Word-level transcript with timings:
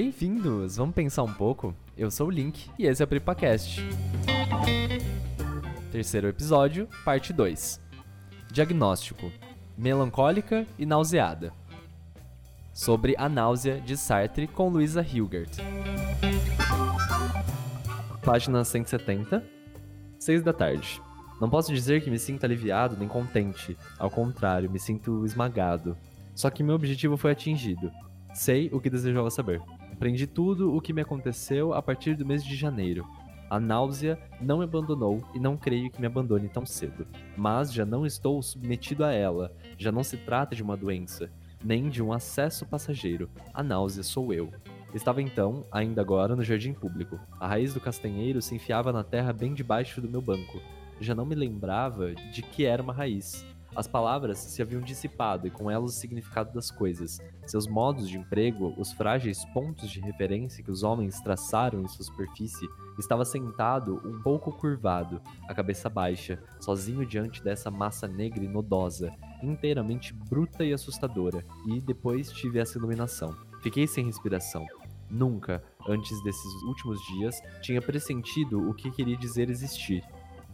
Bem-vindos! 0.00 0.76
Vamos 0.76 0.94
pensar 0.94 1.24
um 1.24 1.32
pouco? 1.34 1.74
Eu 1.96 2.08
sou 2.08 2.28
o 2.28 2.30
Link 2.30 2.70
e 2.78 2.86
esse 2.86 3.02
é 3.02 3.04
o 3.04 3.08
PripaCast. 3.08 3.80
Terceiro 5.90 6.28
episódio, 6.28 6.88
parte 7.04 7.32
2. 7.32 7.80
Diagnóstico: 8.48 9.32
melancólica 9.76 10.64
e 10.78 10.86
nauseada. 10.86 11.52
Sobre 12.72 13.16
a 13.18 13.28
náusea 13.28 13.80
de 13.80 13.96
Sartre 13.96 14.46
com 14.46 14.68
Luisa 14.68 15.02
Hilgert. 15.02 15.50
Página 18.22 18.62
170, 18.62 19.44
6 20.16 20.42
da 20.44 20.52
tarde. 20.52 21.02
Não 21.40 21.50
posso 21.50 21.74
dizer 21.74 22.04
que 22.04 22.10
me 22.10 22.20
sinto 22.20 22.44
aliviado 22.44 22.96
nem 22.96 23.08
contente. 23.08 23.76
Ao 23.98 24.08
contrário, 24.08 24.70
me 24.70 24.78
sinto 24.78 25.24
esmagado. 25.24 25.96
Só 26.36 26.50
que 26.50 26.62
meu 26.62 26.76
objetivo 26.76 27.16
foi 27.16 27.32
atingido. 27.32 27.90
Sei 28.32 28.70
o 28.72 28.80
que 28.80 28.88
desejava 28.88 29.28
saber. 29.28 29.60
Aprendi 29.98 30.28
tudo 30.28 30.76
o 30.76 30.80
que 30.80 30.92
me 30.92 31.02
aconteceu 31.02 31.74
a 31.74 31.82
partir 31.82 32.14
do 32.14 32.24
mês 32.24 32.44
de 32.44 32.54
janeiro. 32.54 33.04
A 33.50 33.58
náusea 33.58 34.16
não 34.40 34.58
me 34.58 34.64
abandonou 34.64 35.20
e 35.34 35.40
não 35.40 35.56
creio 35.56 35.90
que 35.90 36.00
me 36.00 36.06
abandone 36.06 36.48
tão 36.48 36.64
cedo. 36.64 37.04
Mas 37.36 37.72
já 37.72 37.84
não 37.84 38.06
estou 38.06 38.40
submetido 38.40 39.04
a 39.04 39.12
ela. 39.12 39.52
Já 39.76 39.90
não 39.90 40.04
se 40.04 40.16
trata 40.16 40.54
de 40.54 40.62
uma 40.62 40.76
doença, 40.76 41.28
nem 41.64 41.88
de 41.88 42.00
um 42.00 42.12
acesso 42.12 42.64
passageiro. 42.64 43.28
A 43.52 43.60
náusea 43.60 44.04
sou 44.04 44.32
eu. 44.32 44.52
Estava 44.94 45.20
então, 45.20 45.66
ainda 45.68 46.00
agora, 46.00 46.36
no 46.36 46.44
jardim 46.44 46.72
público. 46.72 47.18
A 47.40 47.48
raiz 47.48 47.74
do 47.74 47.80
castanheiro 47.80 48.40
se 48.40 48.54
enfiava 48.54 48.92
na 48.92 49.02
terra 49.02 49.32
bem 49.32 49.52
debaixo 49.52 50.00
do 50.00 50.08
meu 50.08 50.22
banco 50.22 50.60
já 51.00 51.14
não 51.14 51.24
me 51.24 51.34
lembrava 51.34 52.14
de 52.14 52.42
que 52.42 52.64
era 52.64 52.82
uma 52.82 52.92
raiz. 52.92 53.46
As 53.78 53.86
palavras 53.86 54.38
se 54.38 54.60
haviam 54.60 54.80
dissipado 54.80 55.46
e 55.46 55.52
com 55.52 55.70
elas 55.70 55.92
o 55.92 56.00
significado 56.00 56.52
das 56.52 56.68
coisas. 56.68 57.20
Seus 57.46 57.68
modos 57.68 58.08
de 58.08 58.18
emprego, 58.18 58.74
os 58.76 58.92
frágeis 58.92 59.44
pontos 59.54 59.88
de 59.88 60.00
referência 60.00 60.64
que 60.64 60.70
os 60.72 60.82
homens 60.82 61.20
traçaram 61.20 61.80
em 61.82 61.86
sua 61.86 62.04
superfície, 62.04 62.68
estava 62.98 63.24
sentado 63.24 64.02
um 64.04 64.20
pouco 64.20 64.50
curvado, 64.50 65.22
a 65.48 65.54
cabeça 65.54 65.88
baixa, 65.88 66.42
sozinho 66.58 67.06
diante 67.06 67.40
dessa 67.40 67.70
massa 67.70 68.08
negra 68.08 68.42
e 68.42 68.48
nodosa, 68.48 69.14
inteiramente 69.44 70.12
bruta 70.12 70.64
e 70.64 70.72
assustadora. 70.72 71.44
E 71.64 71.80
depois 71.80 72.32
tive 72.32 72.58
essa 72.58 72.78
iluminação. 72.78 73.32
Fiquei 73.62 73.86
sem 73.86 74.06
respiração. 74.06 74.66
Nunca, 75.08 75.62
antes 75.88 76.20
desses 76.24 76.62
últimos 76.64 77.00
dias, 77.06 77.40
tinha 77.62 77.80
pressentido 77.80 78.68
o 78.68 78.74
que 78.74 78.90
queria 78.90 79.16
dizer 79.16 79.48
existir. 79.48 80.02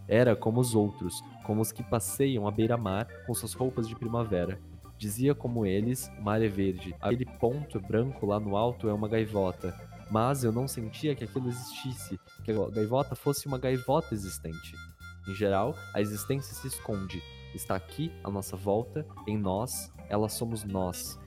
Era 0.07 0.37
como 0.37 0.61
os 0.61 0.75
outros, 0.75 1.23
como 1.45 1.63
os 1.63 1.73
que 1.73 1.83
passeiam 1.83 2.47
à 2.47 2.51
beira-mar 2.51 3.07
com 3.27 3.35
suas 3.35 3.55
roupas 3.55 3.89
de 3.89 3.97
primavera. 3.97 4.61
Dizia 4.97 5.35
como 5.35 5.67
eles, 5.67 6.11
o 6.19 6.23
mar 6.23 6.41
é 6.41 6.49
verde, 6.49 6.95
aquele 7.01 7.27
ponto 7.27 7.81
branco 7.81 8.27
lá 8.27 8.39
no 8.39 8.57
alto 8.57 8.89
é 8.89 8.93
uma 8.93 9.09
gaivota. 9.09 9.75
Mas 10.11 10.45
eu 10.45 10.53
não 10.53 10.69
sentia 10.69 11.15
que 11.15 11.25
aquilo 11.25 11.49
existisse, 11.49 12.19
que 12.45 12.53
a 12.53 12.71
gaivota 12.71 13.15
fosse 13.15 13.47
uma 13.47 13.59
gaivota 13.59 14.15
existente. 14.15 14.75
Em 15.27 15.35
geral, 15.35 15.75
a 15.95 16.01
existência 16.01 16.55
se 16.55 16.69
esconde. 16.69 17.23
Está 17.55 17.75
aqui, 17.75 18.13
à 18.23 18.31
nossa 18.31 18.57
volta, 18.57 19.07
em 19.27 19.39
nós, 19.39 19.93
ela 20.09 20.29
somos 20.29 20.65
nós. 20.65 21.19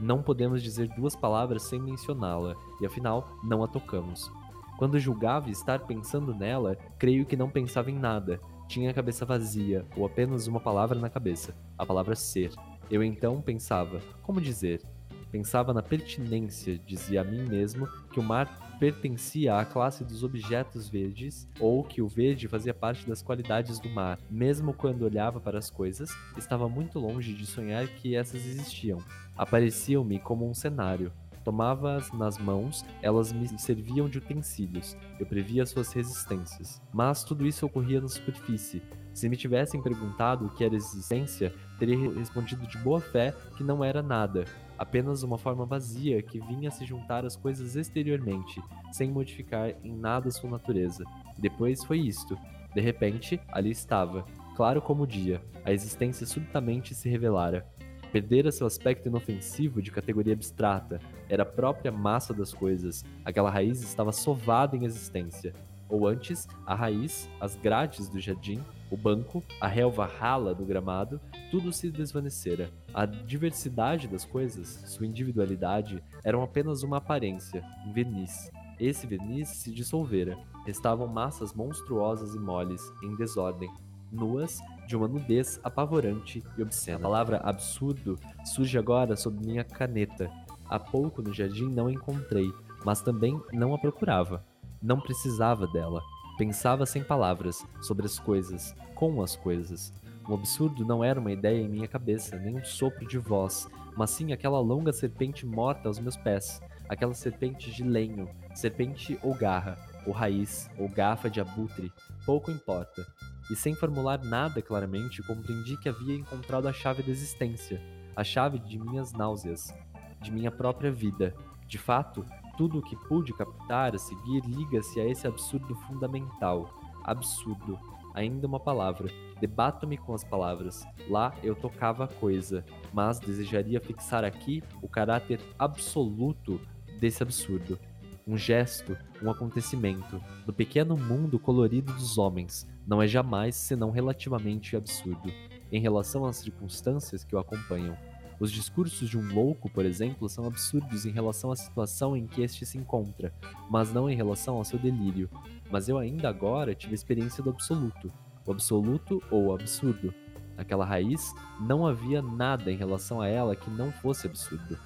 Não 0.00 0.22
podemos 0.22 0.62
dizer 0.62 0.88
duas 0.88 1.14
palavras 1.14 1.62
sem 1.62 1.80
mencioná-la, 1.80 2.56
e 2.80 2.86
afinal, 2.86 3.28
não 3.44 3.62
a 3.62 3.68
tocamos. 3.68 4.30
Quando 4.76 4.98
julgava 4.98 5.50
estar 5.50 5.80
pensando 5.80 6.34
nela, 6.34 6.76
creio 6.98 7.24
que 7.24 7.36
não 7.36 7.48
pensava 7.48 7.90
em 7.90 7.98
nada. 7.98 8.40
Tinha 8.66 8.90
a 8.90 8.94
cabeça 8.94 9.24
vazia, 9.24 9.84
ou 9.96 10.06
apenas 10.06 10.46
uma 10.46 10.58
palavra 10.58 10.98
na 10.98 11.08
cabeça, 11.10 11.54
a 11.78 11.86
palavra 11.86 12.16
ser. 12.16 12.50
Eu 12.90 13.02
então 13.02 13.40
pensava, 13.40 14.00
como 14.22 14.40
dizer? 14.40 14.82
Pensava 15.30 15.74
na 15.74 15.82
pertinência, 15.82 16.78
dizia 16.78 17.20
a 17.20 17.24
mim 17.24 17.42
mesmo, 17.42 17.88
que 18.12 18.20
o 18.20 18.22
mar 18.22 18.76
pertencia 18.78 19.58
à 19.58 19.64
classe 19.64 20.04
dos 20.04 20.22
objetos 20.22 20.88
verdes, 20.88 21.48
ou 21.58 21.82
que 21.82 22.02
o 22.02 22.08
verde 22.08 22.46
fazia 22.46 22.74
parte 22.74 23.06
das 23.06 23.22
qualidades 23.22 23.78
do 23.78 23.88
mar. 23.88 24.18
Mesmo 24.30 24.72
quando 24.72 25.02
olhava 25.02 25.40
para 25.40 25.58
as 25.58 25.70
coisas, 25.70 26.10
estava 26.36 26.68
muito 26.68 26.98
longe 26.98 27.32
de 27.32 27.46
sonhar 27.46 27.86
que 27.88 28.14
essas 28.14 28.46
existiam. 28.46 28.98
Apareciam-me 29.36 30.20
como 30.20 30.48
um 30.48 30.54
cenário, 30.54 31.12
Tomava-as 31.44 32.10
nas 32.12 32.38
mãos, 32.38 32.84
elas 33.02 33.30
me 33.32 33.46
serviam 33.58 34.08
de 34.08 34.18
utensílios. 34.18 34.96
Eu 35.20 35.26
previa 35.26 35.66
suas 35.66 35.92
resistências. 35.92 36.80
Mas 36.92 37.22
tudo 37.22 37.46
isso 37.46 37.66
ocorria 37.66 38.00
na 38.00 38.08
superfície. 38.08 38.82
Se 39.12 39.28
me 39.28 39.36
tivessem 39.36 39.80
perguntado 39.80 40.46
o 40.46 40.50
que 40.50 40.64
era 40.64 40.74
existência, 40.74 41.54
teria 41.78 42.10
respondido 42.12 42.66
de 42.66 42.78
boa 42.78 43.00
fé 43.00 43.32
que 43.56 43.62
não 43.62 43.84
era 43.84 44.02
nada, 44.02 44.44
apenas 44.78 45.22
uma 45.22 45.38
forma 45.38 45.64
vazia 45.64 46.22
que 46.22 46.40
vinha 46.40 46.70
se 46.70 46.84
juntar 46.84 47.24
às 47.24 47.36
coisas 47.36 47.76
exteriormente, 47.76 48.60
sem 48.90 49.10
modificar 49.10 49.70
em 49.84 49.92
nada 49.94 50.30
sua 50.30 50.50
natureza. 50.50 51.04
Depois 51.38 51.84
foi 51.84 51.98
isto. 52.00 52.36
De 52.74 52.80
repente, 52.80 53.40
ali 53.52 53.70
estava, 53.70 54.26
claro 54.56 54.82
como 54.82 55.04
o 55.04 55.06
dia, 55.06 55.40
a 55.64 55.72
existência 55.72 56.26
subitamente 56.26 56.94
se 56.94 57.08
revelara. 57.08 57.66
Perdera 58.14 58.52
seu 58.52 58.64
aspecto 58.64 59.08
inofensivo 59.08 59.82
de 59.82 59.90
categoria 59.90 60.34
abstrata, 60.34 61.00
era 61.28 61.42
a 61.42 61.46
própria 61.46 61.90
massa 61.90 62.32
das 62.32 62.54
coisas, 62.54 63.04
aquela 63.24 63.50
raiz 63.50 63.82
estava 63.82 64.12
sovada 64.12 64.76
em 64.76 64.84
existência. 64.84 65.52
Ou 65.88 66.06
antes, 66.06 66.46
a 66.64 66.76
raiz, 66.76 67.28
as 67.40 67.56
grades 67.56 68.08
do 68.08 68.20
jardim, 68.20 68.62
o 68.88 68.96
banco, 68.96 69.42
a 69.60 69.66
relva 69.66 70.06
rala 70.06 70.54
do 70.54 70.64
gramado, 70.64 71.20
tudo 71.50 71.72
se 71.72 71.90
desvanecera. 71.90 72.70
A 72.94 73.04
diversidade 73.04 74.06
das 74.06 74.24
coisas, 74.24 74.68
sua 74.86 75.06
individualidade, 75.06 76.00
eram 76.22 76.40
apenas 76.40 76.84
uma 76.84 76.98
aparência, 76.98 77.64
um 77.84 77.92
verniz. 77.92 78.48
Esse 78.78 79.08
verniz 79.08 79.48
se 79.48 79.72
dissolvera. 79.72 80.38
Restavam 80.64 81.08
massas 81.08 81.52
monstruosas 81.52 82.32
e 82.36 82.38
moles, 82.38 82.80
em 83.02 83.16
desordem, 83.16 83.68
nuas, 84.12 84.60
de 84.86 84.96
uma 84.96 85.08
nudez 85.08 85.60
apavorante 85.62 86.42
e 86.56 86.62
obscena. 86.62 86.98
A 86.98 87.02
palavra 87.02 87.36
absurdo 87.38 88.18
surge 88.44 88.78
agora 88.78 89.16
sob 89.16 89.44
minha 89.44 89.64
caneta. 89.64 90.30
Há 90.68 90.78
pouco 90.78 91.22
no 91.22 91.32
jardim 91.32 91.68
não 91.68 91.90
encontrei, 91.90 92.52
mas 92.84 93.02
também 93.02 93.40
não 93.52 93.74
a 93.74 93.78
procurava. 93.78 94.44
Não 94.82 95.00
precisava 95.00 95.66
dela. 95.66 96.02
Pensava 96.36 96.84
sem 96.84 97.02
palavras, 97.02 97.64
sobre 97.80 98.06
as 98.06 98.18
coisas, 98.18 98.74
com 98.94 99.22
as 99.22 99.36
coisas. 99.36 99.92
O 100.28 100.34
absurdo 100.34 100.84
não 100.84 101.04
era 101.04 101.20
uma 101.20 101.32
ideia 101.32 101.60
em 101.60 101.68
minha 101.68 101.86
cabeça, 101.86 102.36
nem 102.36 102.56
um 102.56 102.64
sopro 102.64 103.06
de 103.06 103.18
voz, 103.18 103.68
mas 103.96 104.10
sim 104.10 104.32
aquela 104.32 104.58
longa 104.58 104.92
serpente 104.92 105.46
morta 105.46 105.88
aos 105.88 105.98
meus 105.98 106.16
pés, 106.16 106.60
aquela 106.88 107.14
serpente 107.14 107.70
de 107.70 107.84
lenho, 107.84 108.28
serpente 108.54 109.18
ou 109.22 109.34
garra, 109.34 109.78
ou 110.06 110.12
raiz, 110.12 110.68
ou 110.78 110.88
gafa 110.88 111.30
de 111.30 111.40
abutre, 111.40 111.92
pouco 112.24 112.50
importa 112.50 113.06
e 113.50 113.56
sem 113.56 113.74
formular 113.74 114.22
nada 114.24 114.62
claramente, 114.62 115.22
compreendi 115.22 115.76
que 115.76 115.88
havia 115.88 116.16
encontrado 116.16 116.66
a 116.66 116.72
chave 116.72 117.02
da 117.02 117.10
existência, 117.10 117.80
a 118.16 118.24
chave 118.24 118.58
de 118.58 118.78
minhas 118.78 119.12
náuseas, 119.12 119.74
de 120.20 120.32
minha 120.32 120.50
própria 120.50 120.90
vida. 120.90 121.34
De 121.66 121.78
fato, 121.78 122.24
tudo 122.56 122.78
o 122.78 122.82
que 122.82 122.96
pude 123.08 123.32
captar 123.34 123.94
a 123.94 123.98
seguir 123.98 124.42
liga-se 124.46 125.00
a 125.00 125.06
esse 125.06 125.26
absurdo 125.26 125.74
fundamental. 125.74 126.70
Absurdo. 127.04 127.78
Ainda 128.14 128.46
uma 128.46 128.60
palavra. 128.60 129.10
Debato-me 129.40 129.98
com 129.98 130.14
as 130.14 130.22
palavras. 130.22 130.86
Lá 131.08 131.34
eu 131.42 131.54
tocava 131.54 132.04
a 132.04 132.08
coisa, 132.08 132.64
mas 132.92 133.18
desejaria 133.18 133.80
fixar 133.80 134.24
aqui 134.24 134.62
o 134.80 134.88
caráter 134.88 135.40
absoluto 135.58 136.60
desse 137.00 137.22
absurdo. 137.22 137.78
Um 138.26 138.38
gesto, 138.38 138.96
um 139.22 139.30
acontecimento, 139.30 140.18
do 140.46 140.52
pequeno 140.52 140.96
mundo 140.96 141.38
colorido 141.38 141.92
dos 141.92 142.16
homens, 142.16 142.66
não 142.86 143.02
é 143.02 143.06
jamais 143.06 143.54
senão 143.54 143.90
relativamente 143.90 144.74
absurdo, 144.74 145.30
em 145.70 145.78
relação 145.78 146.24
às 146.24 146.36
circunstâncias 146.36 147.22
que 147.22 147.36
o 147.36 147.38
acompanham. 147.38 147.94
Os 148.40 148.50
discursos 148.50 149.10
de 149.10 149.18
um 149.18 149.34
louco, 149.34 149.68
por 149.68 149.84
exemplo, 149.84 150.26
são 150.26 150.46
absurdos 150.46 151.04
em 151.04 151.10
relação 151.10 151.52
à 151.52 151.56
situação 151.56 152.16
em 152.16 152.26
que 152.26 152.40
este 152.40 152.64
se 152.64 152.78
encontra, 152.78 153.30
mas 153.70 153.92
não 153.92 154.08
em 154.08 154.16
relação 154.16 154.56
ao 154.56 154.64
seu 154.64 154.78
delírio. 154.78 155.28
Mas 155.70 155.90
eu 155.90 155.98
ainda 155.98 156.26
agora 156.26 156.74
tive 156.74 156.92
a 156.92 156.94
experiência 156.94 157.42
do 157.42 157.50
absoluto, 157.50 158.10
o 158.46 158.52
absoluto 158.52 159.22
ou 159.30 159.48
o 159.48 159.54
absurdo. 159.54 160.14
Naquela 160.56 160.86
raiz, 160.86 161.34
não 161.60 161.86
havia 161.86 162.22
nada 162.22 162.72
em 162.72 162.76
relação 162.76 163.20
a 163.20 163.28
ela 163.28 163.54
que 163.54 163.70
não 163.70 163.92
fosse 163.92 164.26
absurdo. 164.26 164.78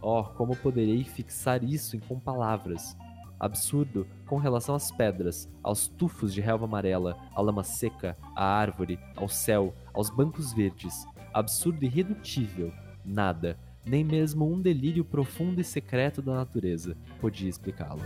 Oh, 0.00 0.22
como 0.24 0.56
poderei 0.56 1.04
fixar 1.04 1.64
isso 1.64 1.98
com 2.08 2.18
palavras? 2.18 2.96
absurdo 3.38 4.06
com 4.26 4.36
relação 4.36 4.74
às 4.74 4.90
pedras, 4.90 5.48
aos 5.62 5.86
tufos 5.86 6.32
de 6.32 6.40
relva 6.40 6.64
amarela, 6.64 7.16
à 7.34 7.40
lama 7.40 7.62
seca, 7.62 8.16
à 8.34 8.44
árvore, 8.44 8.98
ao 9.14 9.28
céu, 9.28 9.74
aos 9.92 10.10
bancos 10.10 10.52
verdes. 10.52 11.06
Absurdo 11.32 11.84
irredutível. 11.84 12.72
Nada, 13.04 13.58
nem 13.84 14.02
mesmo 14.02 14.50
um 14.50 14.60
delírio 14.60 15.04
profundo 15.04 15.60
e 15.60 15.64
secreto 15.64 16.20
da 16.20 16.34
natureza 16.34 16.96
podia 17.20 17.48
explicá-lo. 17.48 18.00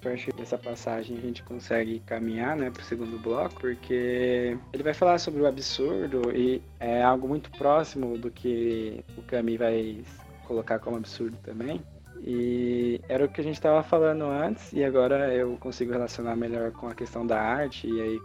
A 0.00 0.02
partir 0.02 0.32
dessa 0.32 0.56
passagem 0.56 1.18
a 1.18 1.20
gente 1.20 1.42
consegue 1.42 2.00
caminhar 2.00 2.56
né, 2.56 2.72
o 2.74 2.82
segundo 2.82 3.18
bloco, 3.18 3.60
porque 3.60 4.56
ele 4.72 4.82
vai 4.82 4.94
falar 4.94 5.18
sobre 5.18 5.42
o 5.42 5.46
absurdo 5.46 6.34
e 6.34 6.62
é 6.80 7.02
algo 7.02 7.28
muito 7.28 7.50
próximo 7.50 8.16
do 8.16 8.30
que 8.30 9.04
o 9.14 9.20
Camus 9.20 9.58
vai 9.58 10.02
colocar 10.46 10.78
como 10.78 10.96
absurdo 10.96 11.36
também 11.42 11.82
E 12.22 12.98
era 13.10 13.26
o 13.26 13.28
que 13.28 13.42
a 13.42 13.44
gente 13.44 13.56
estava 13.56 13.82
falando 13.82 14.24
antes, 14.24 14.72
e 14.72 14.82
agora 14.82 15.34
eu 15.34 15.58
consigo 15.58 15.92
relacionar 15.92 16.34
melhor 16.34 16.72
com 16.72 16.88
a 16.88 16.94
questão 16.94 17.26
da 17.26 17.38
arte, 17.38 17.86
e 17.86 18.00
aí 18.00 18.20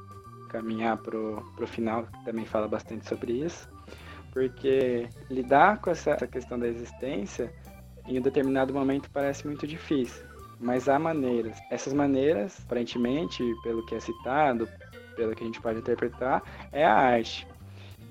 caminhar 0.48 0.95
pro, 0.98 1.44
pro 1.57 1.68
final, 1.68 2.06
que 2.06 2.24
também 2.24 2.45
fala 2.45 2.69
bastante 2.69 3.06
sobre 3.06 3.33
isso. 3.33 3.68
Porque 4.31 5.10
lidar 5.30 5.81
com 5.81 5.89
essa, 5.89 6.12
essa 6.12 6.27
questão 6.27 6.57
da 6.57 6.69
existência, 6.69 7.54
em 8.07 8.18
um 8.18 8.22
determinado 8.22 8.74
momento, 8.74 9.10
parece 9.12 9.45
muito 9.45 9.68
difícil. 9.68 10.34
Mas 10.59 10.87
há 10.87 10.97
maneiras. 10.97 11.61
Essas 11.69 11.93
maneiras, 11.93 12.61
aparentemente, 12.65 13.43
pelo 13.63 13.85
que 13.85 13.95
é 13.95 13.99
citado, 13.99 14.67
pelo 15.15 15.35
que 15.35 15.43
a 15.43 15.45
gente 15.45 15.61
pode 15.61 15.79
interpretar, 15.79 16.41
é 16.71 16.85
a 16.85 16.93
arte 16.93 17.47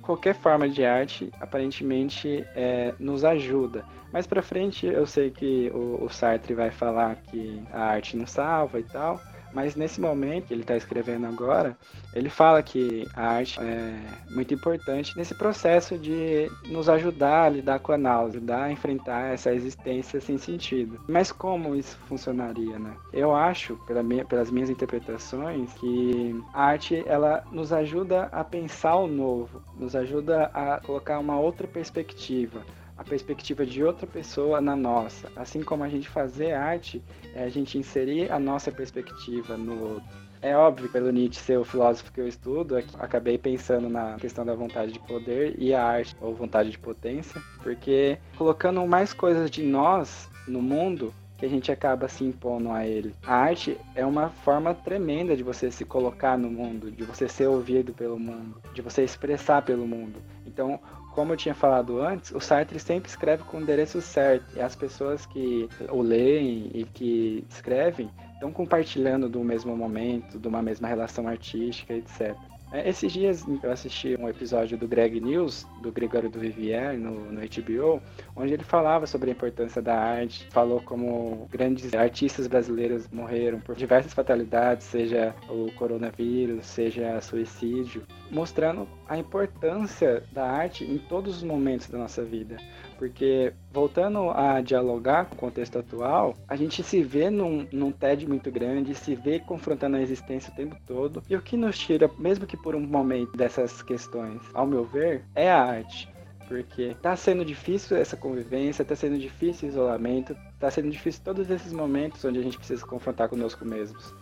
qualquer 0.04 0.34
forma 0.34 0.68
de 0.68 0.84
arte 0.84 1.30
aparentemente 1.40 2.46
é, 2.54 2.94
nos 2.98 3.24
ajuda. 3.24 3.84
Mais 4.12 4.26
para 4.26 4.42
frente 4.42 4.86
eu 4.86 5.06
sei 5.06 5.30
que 5.30 5.70
o, 5.74 6.04
o 6.04 6.08
Sartre 6.10 6.54
vai 6.54 6.70
falar 6.70 7.16
que 7.16 7.62
a 7.72 7.80
arte 7.80 8.16
não 8.16 8.26
salva 8.26 8.78
e 8.78 8.84
tal, 8.84 9.20
mas 9.54 9.76
nesse 9.76 10.00
momento 10.00 10.48
que 10.48 10.54
ele 10.54 10.62
está 10.62 10.76
escrevendo 10.76 11.26
agora, 11.26 11.76
ele 12.12 12.28
fala 12.28 12.62
que 12.62 13.06
a 13.14 13.28
arte 13.28 13.58
é 13.60 13.96
muito 14.30 14.52
importante 14.52 15.16
nesse 15.16 15.34
processo 15.34 15.96
de 15.96 16.50
nos 16.66 16.88
ajudar 16.88 17.44
a 17.44 17.48
lidar 17.48 17.78
com 17.78 17.92
a 17.92 17.98
náusea, 17.98 18.38
ajudar 18.38 18.64
a 18.64 18.72
enfrentar 18.72 19.32
essa 19.32 19.52
existência 19.54 20.20
sem 20.20 20.36
sentido. 20.36 20.98
Mas 21.08 21.30
como 21.30 21.76
isso 21.76 21.96
funcionaria, 22.08 22.78
né? 22.78 22.94
Eu 23.12 23.34
acho, 23.34 23.76
pela 23.86 24.02
minha, 24.02 24.24
pelas 24.24 24.50
minhas 24.50 24.70
interpretações, 24.70 25.72
que 25.74 26.34
a 26.52 26.64
arte 26.64 27.04
ela 27.06 27.44
nos 27.52 27.72
ajuda 27.72 28.24
a 28.32 28.42
pensar 28.42 28.96
o 28.96 29.06
novo, 29.06 29.62
nos 29.76 29.94
ajuda 29.94 30.50
a 30.52 30.80
colocar 30.80 31.18
uma 31.18 31.38
outra 31.38 31.66
perspectiva 31.68 32.64
a 32.96 33.04
perspectiva 33.04 33.66
de 33.66 33.82
outra 33.82 34.06
pessoa 34.06 34.60
na 34.60 34.76
nossa. 34.76 35.30
Assim 35.36 35.62
como 35.62 35.84
a 35.84 35.88
gente 35.88 36.08
fazer 36.08 36.52
arte, 36.52 37.02
é 37.34 37.44
a 37.44 37.48
gente 37.48 37.78
inserir 37.78 38.30
a 38.30 38.38
nossa 38.38 38.70
perspectiva 38.70 39.56
no 39.56 39.94
outro. 39.94 40.24
É 40.40 40.54
óbvio, 40.54 40.90
pelo 40.90 41.10
Nietzsche 41.10 41.40
ser 41.40 41.58
o 41.58 41.64
filósofo 41.64 42.12
que 42.12 42.20
eu 42.20 42.28
estudo, 42.28 42.76
é 42.76 42.84
acabei 42.98 43.38
pensando 43.38 43.88
na 43.88 44.16
questão 44.16 44.44
da 44.44 44.54
vontade 44.54 44.92
de 44.92 44.98
poder 45.00 45.54
e 45.58 45.72
a 45.72 45.82
arte, 45.82 46.14
ou 46.20 46.34
vontade 46.34 46.70
de 46.70 46.78
potência, 46.78 47.40
porque 47.62 48.18
colocando 48.36 48.86
mais 48.86 49.14
coisas 49.14 49.50
de 49.50 49.62
nós 49.62 50.28
no 50.46 50.60
mundo, 50.60 51.14
que 51.38 51.46
a 51.46 51.48
gente 51.48 51.72
acaba 51.72 52.08
se 52.08 52.24
impondo 52.24 52.70
a 52.70 52.86
ele. 52.86 53.14
A 53.26 53.34
arte 53.34 53.78
é 53.94 54.04
uma 54.04 54.28
forma 54.28 54.74
tremenda 54.74 55.36
de 55.36 55.42
você 55.42 55.70
se 55.70 55.84
colocar 55.84 56.38
no 56.38 56.50
mundo, 56.50 56.90
de 56.90 57.04
você 57.04 57.28
ser 57.28 57.46
ouvido 57.46 57.92
pelo 57.92 58.18
mundo, 58.18 58.60
de 58.72 58.82
você 58.82 59.02
expressar 59.02 59.62
pelo 59.62 59.86
mundo. 59.86 60.20
Então, 60.46 60.78
como 61.14 61.32
eu 61.32 61.36
tinha 61.36 61.54
falado 61.54 62.00
antes, 62.00 62.32
o 62.32 62.40
Sartre 62.40 62.78
sempre 62.80 63.08
escreve 63.08 63.44
com 63.44 63.58
o 63.58 63.60
endereço 63.60 64.00
certo. 64.02 64.56
E 64.56 64.60
as 64.60 64.74
pessoas 64.74 65.24
que 65.24 65.68
o 65.88 66.02
leem 66.02 66.70
e 66.74 66.84
que 66.84 67.46
escrevem 67.48 68.10
estão 68.32 68.52
compartilhando 68.52 69.28
do 69.28 69.42
mesmo 69.44 69.76
momento, 69.76 70.38
de 70.38 70.48
uma 70.48 70.60
mesma 70.60 70.88
relação 70.88 71.28
artística, 71.28 71.94
etc. 71.94 72.36
É, 72.74 72.88
esses 72.88 73.12
dias 73.12 73.44
eu 73.62 73.70
assisti 73.70 74.16
um 74.18 74.28
episódio 74.28 74.76
do 74.76 74.88
Greg 74.88 75.20
News, 75.20 75.64
do 75.80 75.92
Gregório 75.92 76.28
do 76.28 76.40
Vivier, 76.40 76.98
no, 76.98 77.30
no 77.30 77.40
HBO, 77.40 78.02
onde 78.34 78.52
ele 78.52 78.64
falava 78.64 79.06
sobre 79.06 79.30
a 79.30 79.32
importância 79.32 79.80
da 79.80 79.94
arte, 79.94 80.48
falou 80.50 80.80
como 80.80 81.46
grandes 81.52 81.94
artistas 81.94 82.48
brasileiros 82.48 83.08
morreram 83.12 83.60
por 83.60 83.76
diversas 83.76 84.12
fatalidades, 84.12 84.88
seja 84.88 85.32
o 85.48 85.70
coronavírus, 85.74 86.66
seja 86.66 87.20
suicídio, 87.20 88.02
mostrando 88.28 88.88
a 89.08 89.16
importância 89.16 90.24
da 90.32 90.44
arte 90.44 90.82
em 90.82 90.98
todos 90.98 91.36
os 91.36 91.42
momentos 91.44 91.86
da 91.86 91.96
nossa 91.96 92.24
vida. 92.24 92.56
Porque, 92.98 93.52
voltando 93.72 94.30
a 94.30 94.60
dialogar 94.60 95.26
com 95.26 95.34
o 95.34 95.38
contexto 95.38 95.78
atual, 95.78 96.36
a 96.48 96.56
gente 96.56 96.82
se 96.82 97.02
vê 97.02 97.30
num, 97.30 97.66
num 97.72 97.90
TED 97.90 98.26
muito 98.26 98.50
grande, 98.50 98.94
se 98.94 99.14
vê 99.14 99.40
confrontando 99.40 99.96
a 99.96 100.00
existência 100.00 100.52
o 100.52 100.56
tempo 100.56 100.76
todo, 100.86 101.22
e 101.28 101.36
o 101.36 101.42
que 101.42 101.56
nos 101.56 101.78
tira, 101.78 102.10
mesmo 102.18 102.46
que 102.46 102.56
por 102.56 102.74
um 102.74 102.80
momento, 102.80 103.36
dessas 103.36 103.82
questões, 103.82 104.40
ao 104.52 104.66
meu 104.66 104.84
ver, 104.84 105.24
é 105.34 105.50
a 105.50 105.62
arte 105.62 106.12
porque 106.46 106.94
tá 107.00 107.16
sendo 107.16 107.44
difícil 107.44 107.96
essa 107.96 108.16
convivência, 108.16 108.84
tá 108.84 108.94
sendo 108.94 109.18
difícil 109.18 109.68
o 109.68 109.72
isolamento, 109.72 110.36
tá 110.58 110.70
sendo 110.70 110.90
difícil 110.90 111.22
todos 111.24 111.50
esses 111.50 111.72
momentos 111.72 112.24
onde 112.24 112.38
a 112.38 112.42
gente 112.42 112.58
precisa 112.58 112.84
confrontar 112.86 113.28
conosco 113.28 113.64
mesmos. 113.64 114.14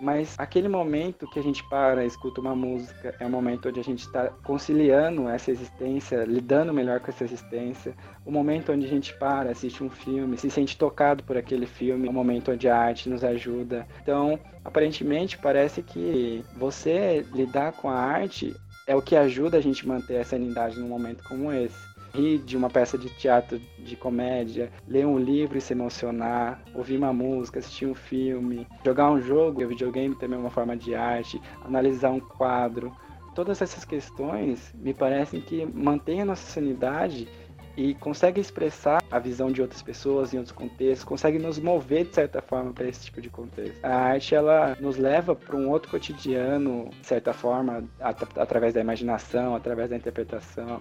Mas 0.00 0.34
aquele 0.38 0.68
momento 0.68 1.28
que 1.28 1.38
a 1.38 1.42
gente 1.42 1.66
para, 1.68 2.04
escuta 2.04 2.40
uma 2.40 2.54
música, 2.54 3.14
é 3.18 3.26
um 3.26 3.30
momento 3.30 3.68
onde 3.68 3.80
a 3.80 3.84
gente 3.84 4.00
está 4.00 4.28
conciliando 4.44 5.28
essa 5.28 5.50
existência, 5.50 6.24
lidando 6.24 6.72
melhor 6.72 7.00
com 7.00 7.10
essa 7.10 7.24
existência. 7.24 7.94
O 8.24 8.30
momento 8.30 8.72
onde 8.72 8.86
a 8.86 8.88
gente 8.88 9.14
para, 9.14 9.50
assiste 9.50 9.82
um 9.82 9.90
filme, 9.90 10.36
se 10.36 10.50
sente 10.50 10.76
tocado 10.76 11.24
por 11.24 11.36
aquele 11.36 11.66
filme, 11.66 12.06
é 12.06 12.10
um 12.10 12.14
momento 12.14 12.52
onde 12.52 12.68
a 12.68 12.76
arte 12.76 13.08
nos 13.08 13.24
ajuda. 13.24 13.86
Então, 14.02 14.38
aparentemente, 14.64 15.38
parece 15.38 15.82
que 15.82 16.44
você 16.56 17.24
lidar 17.32 17.72
com 17.72 17.88
a 17.88 17.98
arte 17.98 18.54
é 18.86 18.94
o 18.94 19.02
que 19.02 19.16
ajuda 19.16 19.58
a 19.58 19.60
gente 19.60 19.84
a 19.84 19.88
manter 19.88 20.14
essa 20.14 20.36
unidade 20.36 20.78
num 20.78 20.88
momento 20.88 21.24
como 21.24 21.52
esse 21.52 21.95
rir 22.16 22.38
de 22.38 22.56
uma 22.56 22.70
peça 22.70 22.96
de 22.96 23.10
teatro 23.10 23.60
de 23.78 23.96
comédia, 23.96 24.70
ler 24.88 25.06
um 25.06 25.18
livro 25.18 25.58
e 25.58 25.60
se 25.60 25.72
emocionar, 25.72 26.62
ouvir 26.74 26.96
uma 26.96 27.12
música, 27.12 27.58
assistir 27.58 27.86
um 27.86 27.94
filme, 27.94 28.66
jogar 28.84 29.10
um 29.10 29.20
jogo, 29.20 29.62
o 29.62 29.68
videogame 29.68 30.14
também 30.14 30.38
é 30.38 30.40
uma 30.40 30.50
forma 30.50 30.76
de 30.76 30.94
arte, 30.94 31.40
analisar 31.64 32.10
um 32.10 32.20
quadro. 32.20 32.92
Todas 33.34 33.60
essas 33.60 33.84
questões 33.84 34.72
me 34.74 34.94
parecem 34.94 35.40
que 35.40 35.66
mantêm 35.66 36.22
a 36.22 36.24
nossa 36.24 36.50
sanidade 36.50 37.28
e 37.76 37.94
consegue 37.94 38.40
expressar 38.40 39.04
a 39.10 39.18
visão 39.18 39.52
de 39.52 39.60
outras 39.60 39.82
pessoas 39.82 40.32
em 40.32 40.38
outros 40.38 40.56
contextos, 40.56 41.04
consegue 41.04 41.38
nos 41.38 41.58
mover 41.58 42.06
de 42.06 42.14
certa 42.14 42.40
forma 42.40 42.72
para 42.72 42.88
esse 42.88 43.04
tipo 43.04 43.20
de 43.20 43.28
contexto. 43.28 43.84
A 43.84 43.94
arte 43.94 44.34
ela 44.34 44.76
nos 44.80 44.96
leva 44.96 45.34
para 45.34 45.54
um 45.54 45.68
outro 45.68 45.90
cotidiano, 45.90 46.88
de 47.00 47.06
certa 47.06 47.34
forma, 47.34 47.84
at 48.00 48.22
através 48.36 48.72
da 48.72 48.80
imaginação, 48.80 49.54
através 49.54 49.90
da 49.90 49.96
interpretação. 49.96 50.80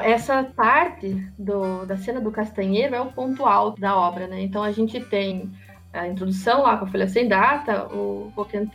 Essa 0.00 0.44
parte 0.44 1.14
do, 1.38 1.84
da 1.86 1.96
cena 1.96 2.20
do 2.20 2.30
castanheiro 2.30 2.94
é 2.94 3.00
o 3.00 3.12
ponto 3.12 3.44
alto 3.44 3.80
da 3.80 3.96
obra, 3.96 4.26
né? 4.26 4.42
Então 4.42 4.62
a 4.62 4.72
gente 4.72 5.00
tem 5.00 5.50
a 5.92 6.06
introdução 6.06 6.62
lá 6.62 6.76
com 6.76 6.84
a 6.84 6.88
folha 6.88 7.08
sem 7.08 7.26
data, 7.26 7.86
o 7.92 8.32
Roquentin 8.36 8.70